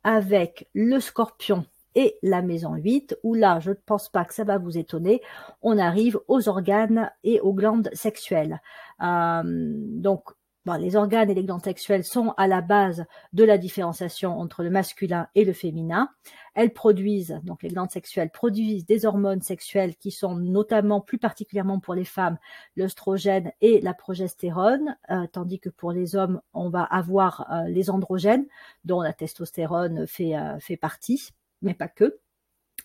avec 0.05 0.69
le 0.75 1.01
scorpion 1.01 1.65
et 1.97 2.19
la 2.23 2.43
maison 2.43 2.75
8, 2.75 3.19
où 3.25 3.35
là, 3.35 3.59
je 3.59 3.71
ne 3.71 3.77
pense 3.87 4.09
pas 4.09 4.25
que 4.25 4.35
ça 4.35 4.45
va 4.45 4.59
vous 4.59 4.79
étonner, 4.79 5.23
on 5.63 5.79
arrive 5.79 6.21
aux 6.29 6.49
organes 6.49 7.11
et 7.25 7.41
aux 7.41 7.55
glandes 7.55 7.91
sexuelles. 7.95 8.61
Euh, 9.03 9.43
donc, 9.45 10.31
les 10.75 10.97
organes 10.97 11.31
et 11.31 11.35
les 11.35 11.45
glandes 11.45 11.65
sexuelles 11.65 12.05
sont 12.05 12.35
à 12.37 12.49
la 12.49 12.61
base 12.61 13.05
de 13.33 13.45
la 13.45 13.57
différenciation 13.57 14.39
entre 14.39 14.65
le 14.65 14.71
masculin 14.71 15.29
et 15.37 15.45
le 15.45 15.53
féminin. 15.53 16.11
Elles 16.55 16.73
produisent, 16.73 17.41
donc 17.45 17.63
les 17.63 17.69
glandes 17.69 17.93
sexuelles 17.93 18.31
produisent 18.31 18.85
des 18.85 19.07
hormones 19.07 19.43
sexuelles 19.43 19.95
qui 19.97 20.11
sont 20.11 20.35
notamment, 20.35 21.01
plus 21.01 21.19
particulièrement 21.19 21.79
pour 21.79 21.95
les 21.95 22.05
femmes, 22.05 22.37
l'œstrogène 22.75 23.53
et 23.61 23.81
la 23.81 23.95
progestérone, 23.95 24.97
euh, 25.11 25.27
tandis 25.33 25.61
que 25.61 25.69
pour 25.69 25.93
les 25.93 26.17
hommes, 26.17 26.41
on 26.53 26.69
va 26.69 26.83
avoir 26.83 27.47
euh, 27.53 27.69
les 27.69 27.89
androgènes, 27.89 28.47
dont 28.85 29.01
la 29.01 29.13
testostérone 29.13 30.07
fait, 30.07 30.35
fait 30.59 30.77
partie 30.77 31.31
mais 31.63 31.75
pas 31.75 31.89
que. 31.89 32.21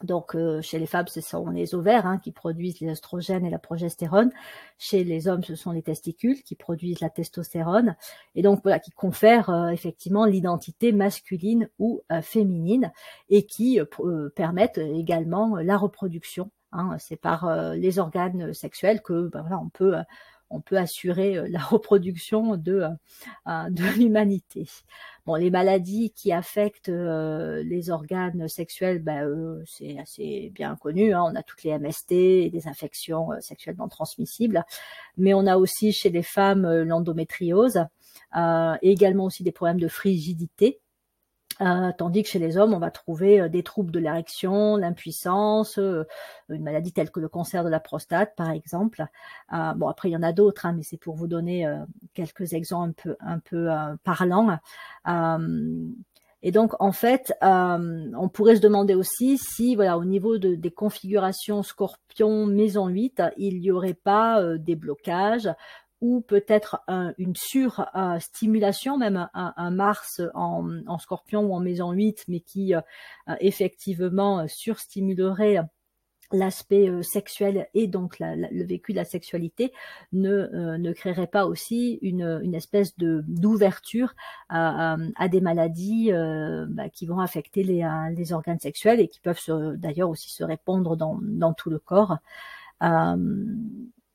Donc 0.04 0.36
euh, 0.36 0.62
chez 0.62 0.80
les 0.80 0.86
femmes, 0.86 1.08
ce 1.08 1.22
sont 1.22 1.50
les 1.50 1.76
ovaires 1.76 2.06
hein, 2.06 2.18
qui 2.18 2.32
produisent 2.32 2.80
les 2.80 2.90
et 2.90 3.50
la 3.50 3.60
progestérone. 3.60 4.32
Chez 4.78 5.04
les 5.04 5.28
hommes, 5.28 5.44
ce 5.44 5.56
sont 5.56 5.72
les 5.72 5.84
testicules 5.84 6.42
qui 6.44 6.56
produisent 6.56 7.02
la 7.02 7.10
testostérone. 7.10 7.96
Et 8.36 8.42
donc 8.42 8.62
voilà, 8.64 8.80
qui 8.80 8.92
confèrent 8.92 9.50
euh, 9.50 9.70
effectivement 9.70 10.26
l'identité 10.26 10.92
masculine 10.92 11.70
ou 11.78 12.02
euh, 12.12 12.22
féminine 12.22 12.92
et 13.30 13.46
qui 13.46 13.80
permettent 14.36 14.80
également 14.80 15.58
la 15.58 15.78
reproduction. 15.78 16.52
Hein. 16.72 16.96
C'est 17.00 17.18
par 17.18 17.76
les 17.76 18.00
organes 18.00 18.54
sexuels 18.54 19.02
que 19.02 19.28
ben, 19.28 19.42
voilà, 19.42 19.60
on 19.60 19.70
peut 19.70 19.96
on 20.52 20.62
peut 20.62 20.78
assurer 20.78 21.38
euh, 21.38 21.48
la 21.50 21.60
reproduction 21.64 22.58
de, 22.58 22.84
euh, 23.48 23.70
de 23.70 23.84
l'humanité. 23.98 24.68
Bon, 25.26 25.36
les 25.36 25.50
maladies 25.50 26.12
qui 26.12 26.32
affectent 26.32 26.90
euh, 26.90 27.64
les 27.64 27.90
organes 27.90 28.48
sexuels, 28.48 29.00
ben, 29.00 29.64
c'est 29.66 29.98
assez 30.00 30.52
bien 30.54 30.76
connu. 30.76 31.14
Hein. 31.14 31.24
On 31.24 31.36
a 31.36 31.44
toutes 31.44 31.64
les 31.64 31.78
MST, 31.78 32.50
des 32.52 32.64
infections 32.66 33.30
sexuellement 33.40 33.88
transmissibles, 33.88 34.64
mais 35.18 35.34
on 35.34 35.46
a 35.46 35.58
aussi 35.58 35.92
chez 35.92 36.10
les 36.10 36.24
femmes 36.24 36.68
l'endométriose 36.84 37.86
et 38.36 38.92
également 38.92 39.26
aussi 39.26 39.44
des 39.44 39.52
problèmes 39.52 39.80
de 39.80 39.88
frigidité 39.88 40.81
euh, 41.60 41.92
tandis 41.98 42.24
que 42.24 42.30
chez 42.30 42.40
les 42.40 42.58
hommes, 42.58 42.74
on 42.74 42.80
va 42.80 42.92
trouver 42.92 43.42
euh, 43.42 43.50
des 43.50 43.64
troubles 43.64 43.92
de 43.92 44.00
l'érection, 44.00 44.78
l'impuissance, 44.78 45.78
euh, 45.78 46.04
une 46.50 46.64
maladie 46.64 46.94
telle 46.94 47.12
que 47.12 47.20
le 47.20 47.30
cancer 47.30 47.64
de 47.64 47.70
la 47.70 47.80
prostate, 47.80 48.36
par 48.36 48.52
exemple. 48.52 49.06
bon, 49.52 49.88
après, 49.88 50.10
il 50.10 50.14
y 50.14 50.18
en 50.18 50.24
a 50.24 50.34
d'autres, 50.34 50.66
hein, 50.66 50.74
mais 50.74 50.84
c'est 50.84 50.98
pour 50.98 51.16
vous 51.16 51.28
donner 51.28 51.68
quelques 52.14 52.54
exemples 52.54 53.16
un 53.20 53.40
peu, 53.40 53.70
un 53.70 53.98
parlants. 53.98 54.58
et 56.42 56.52
donc, 56.52 56.74
en 56.80 56.92
fait, 56.92 57.34
on 57.42 58.30
pourrait 58.30 58.58
se 58.58 58.62
demander 58.62 58.96
aussi 58.96 59.38
si, 59.38 59.76
voilà, 59.76 59.98
au 59.98 60.06
niveau 60.06 60.38
de, 60.38 60.56
des 60.56 60.72
configurations 60.72 61.64
Scorpion 61.64 62.46
Maison 62.46 62.88
8, 62.88 63.22
il 63.38 63.60
n'y 63.60 63.72
aurait 63.72 63.94
pas 63.94 64.42
des 64.58 64.76
blocages 64.76 65.50
ou 66.02 66.22
peut-être 66.22 66.82
une 67.18 67.36
surstimulation, 67.36 68.98
même 68.98 69.30
un, 69.34 69.72
Mars 69.72 70.22
en, 70.34 70.98
scorpion 70.98 71.42
ou 71.46 71.54
en 71.54 71.60
maison 71.60 71.92
8, 71.92 72.26
mais 72.28 72.40
qui 72.40 72.74
euh, 72.74 72.82
effectivement 73.40 74.48
surstimulerait 74.48 75.60
l'aspect 76.34 76.90
euh, 76.90 77.02
sexuel 77.04 77.68
et 77.74 77.88
donc 77.88 78.16
le 78.20 78.64
vécu 78.64 78.94
de 78.94 78.98
la 78.98 79.06
sexualité 79.06 79.74
ne, 80.14 80.30
euh, 80.30 80.94
créerait 80.94 81.28
pas 81.28 81.46
aussi 81.46 82.00
une, 82.02 82.56
espèce 82.56 82.98
d'ouverture 82.98 84.16
à, 84.50 84.98
des 85.30 85.42
maladies 85.42 86.12
bah, 86.70 86.90
qui 86.90 87.06
vont 87.06 87.20
affecter 87.20 87.64
les, 87.64 88.34
organes 88.34 88.60
sexuels 88.60 89.00
et 89.00 89.08
qui 89.08 89.20
peuvent 89.20 89.40
d'ailleurs 89.78 90.10
aussi 90.10 90.32
se 90.32 90.44
répandre 90.44 90.98
dans 90.98 91.54
tout 91.54 91.70
le 91.70 91.80
corps 91.80 92.18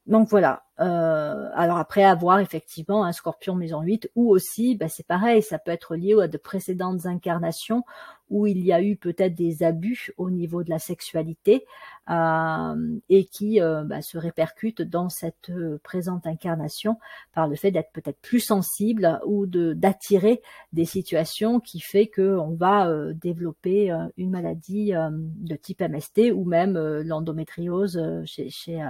donc 0.07 0.29
voilà. 0.29 0.63
Euh, 0.79 1.49
alors 1.55 1.79
après 1.79 2.05
avoir 2.05 2.39
effectivement 2.39 3.05
un 3.05 3.13
scorpion 3.13 3.55
maison 3.55 3.81
8 3.81 4.11
ou 4.15 4.31
aussi, 4.31 4.77
bah, 4.77 4.89
c'est 4.91 5.07
pareil, 5.07 5.43
ça 5.43 5.59
peut 5.59 5.71
être 5.71 5.97
lié 5.97 6.15
à 6.21 6.29
de 6.29 6.37
précédentes 6.37 7.07
incarnations 7.07 7.83
où 8.29 8.47
il 8.47 8.63
y 8.63 8.73
a 8.73 8.83
eu 8.83 8.97
peut-être 8.97 9.35
des 9.35 9.63
abus 9.63 10.13
au 10.19 10.31
niveau 10.31 10.63
de 10.63 10.71
la 10.71 10.79
sexualité 10.79 11.65
euh, 12.11 12.99
et 13.09 13.25
qui 13.25 13.61
euh, 13.63 13.85
bah, 13.85 14.03
se 14.03 14.19
répercutent 14.19 14.83
dans 14.83 15.09
cette 15.09 15.51
présente 15.83 16.27
incarnation 16.27 16.99
par 17.33 17.49
le 17.49 17.57
fait 17.57 17.71
d'être 17.71 17.91
peut-être 17.93 18.21
plus 18.21 18.41
sensible 18.41 19.19
ou 19.25 19.47
d'attirer 19.47 20.43
des 20.73 20.85
situations 20.85 21.59
qui 21.59 21.81
fait 21.81 22.07
que 22.07 22.37
on 22.37 22.55
va 22.55 22.91
développer 23.15 23.97
une 24.17 24.31
maladie 24.31 24.93
de 24.93 25.57
type 25.57 25.81
MST 25.81 26.33
ou 26.35 26.45
même 26.45 26.77
l'endométriose 26.79 28.01
chez, 28.27 28.51
chez 28.51 28.85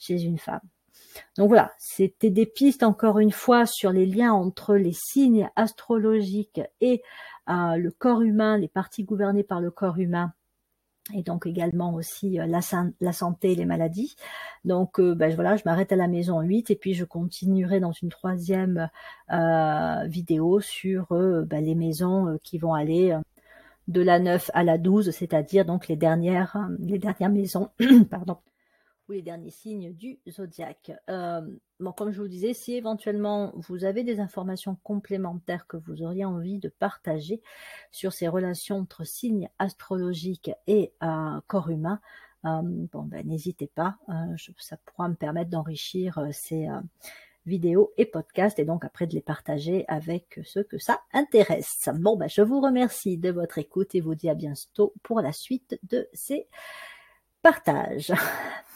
chez 0.00 0.22
une 0.22 0.38
femme. 0.38 0.60
Donc 1.36 1.48
voilà, 1.48 1.72
c'était 1.78 2.30
des 2.30 2.46
pistes 2.46 2.82
encore 2.82 3.18
une 3.18 3.30
fois 3.30 3.66
sur 3.66 3.92
les 3.92 4.06
liens 4.06 4.32
entre 4.32 4.74
les 4.74 4.92
signes 4.92 5.48
astrologiques 5.56 6.60
et 6.80 7.02
euh, 7.48 7.76
le 7.76 7.90
corps 7.90 8.22
humain, 8.22 8.58
les 8.58 8.68
parties 8.68 9.04
gouvernées 9.04 9.44
par 9.44 9.60
le 9.60 9.70
corps 9.70 9.98
humain 9.98 10.32
et 11.14 11.22
donc 11.22 11.46
également 11.46 11.94
aussi 11.94 12.38
euh, 12.38 12.46
la, 12.46 13.12
santé 13.12 13.52
et 13.52 13.54
les 13.54 13.64
maladies. 13.64 14.14
Donc 14.64 15.00
euh, 15.00 15.14
ben, 15.14 15.34
voilà, 15.34 15.56
je 15.56 15.62
m'arrête 15.64 15.92
à 15.92 15.96
la 15.96 16.08
maison 16.08 16.40
8 16.40 16.70
et 16.70 16.76
puis 16.76 16.94
je 16.94 17.04
continuerai 17.04 17.80
dans 17.80 17.92
une 17.92 18.10
troisième 18.10 18.88
vidéo 20.06 20.60
sur 20.60 21.06
ben, 21.10 21.64
les 21.64 21.74
maisons 21.74 22.38
qui 22.42 22.58
vont 22.58 22.74
aller 22.74 23.16
de 23.88 24.02
la 24.02 24.18
9 24.20 24.50
à 24.54 24.62
la 24.62 24.78
12, 24.78 25.10
c'est-à-dire 25.10 25.64
donc 25.64 25.88
les 25.88 25.96
dernières, 25.96 26.56
les 26.78 26.98
dernières 26.98 27.30
maisons 27.30 27.70
pardon, 28.10 28.38
les 29.12 29.22
derniers 29.22 29.50
signes 29.50 29.92
du 29.92 30.18
zodiaque. 30.28 30.92
Euh, 31.08 31.42
bon, 31.78 31.92
comme 31.92 32.10
je 32.10 32.20
vous 32.20 32.28
disais, 32.28 32.54
si 32.54 32.74
éventuellement 32.74 33.52
vous 33.54 33.84
avez 33.84 34.04
des 34.04 34.20
informations 34.20 34.76
complémentaires 34.82 35.66
que 35.66 35.76
vous 35.76 36.02
auriez 36.02 36.24
envie 36.24 36.58
de 36.58 36.68
partager 36.68 37.42
sur 37.90 38.12
ces 38.12 38.28
relations 38.28 38.78
entre 38.78 39.04
signes 39.04 39.48
astrologiques 39.58 40.50
et 40.66 40.92
euh, 41.02 41.40
corps 41.46 41.70
humain, 41.70 42.00
euh, 42.44 42.60
bon, 42.62 43.02
ben, 43.02 43.26
n'hésitez 43.26 43.66
pas, 43.66 43.98
ça 44.58 44.76
pourra 44.78 45.08
me 45.08 45.14
permettre 45.14 45.50
d'enrichir 45.50 46.26
ces 46.32 46.68
vidéos 47.46 47.92
et 47.96 48.06
podcasts 48.06 48.58
et 48.58 48.64
donc 48.64 48.84
après 48.84 49.06
de 49.06 49.14
les 49.14 49.20
partager 49.20 49.84
avec 49.88 50.40
ceux 50.44 50.62
que 50.62 50.78
ça 50.78 51.00
intéresse. 51.12 51.88
Bon, 51.94 52.16
ben, 52.16 52.28
je 52.28 52.42
vous 52.42 52.60
remercie 52.60 53.18
de 53.18 53.30
votre 53.30 53.58
écoute 53.58 53.94
et 53.94 54.00
vous 54.00 54.14
dis 54.14 54.28
à 54.30 54.34
bientôt 54.34 54.94
pour 55.02 55.20
la 55.20 55.32
suite 55.32 55.78
de 55.82 56.08
ces 56.12 56.48
partages. 57.42 58.12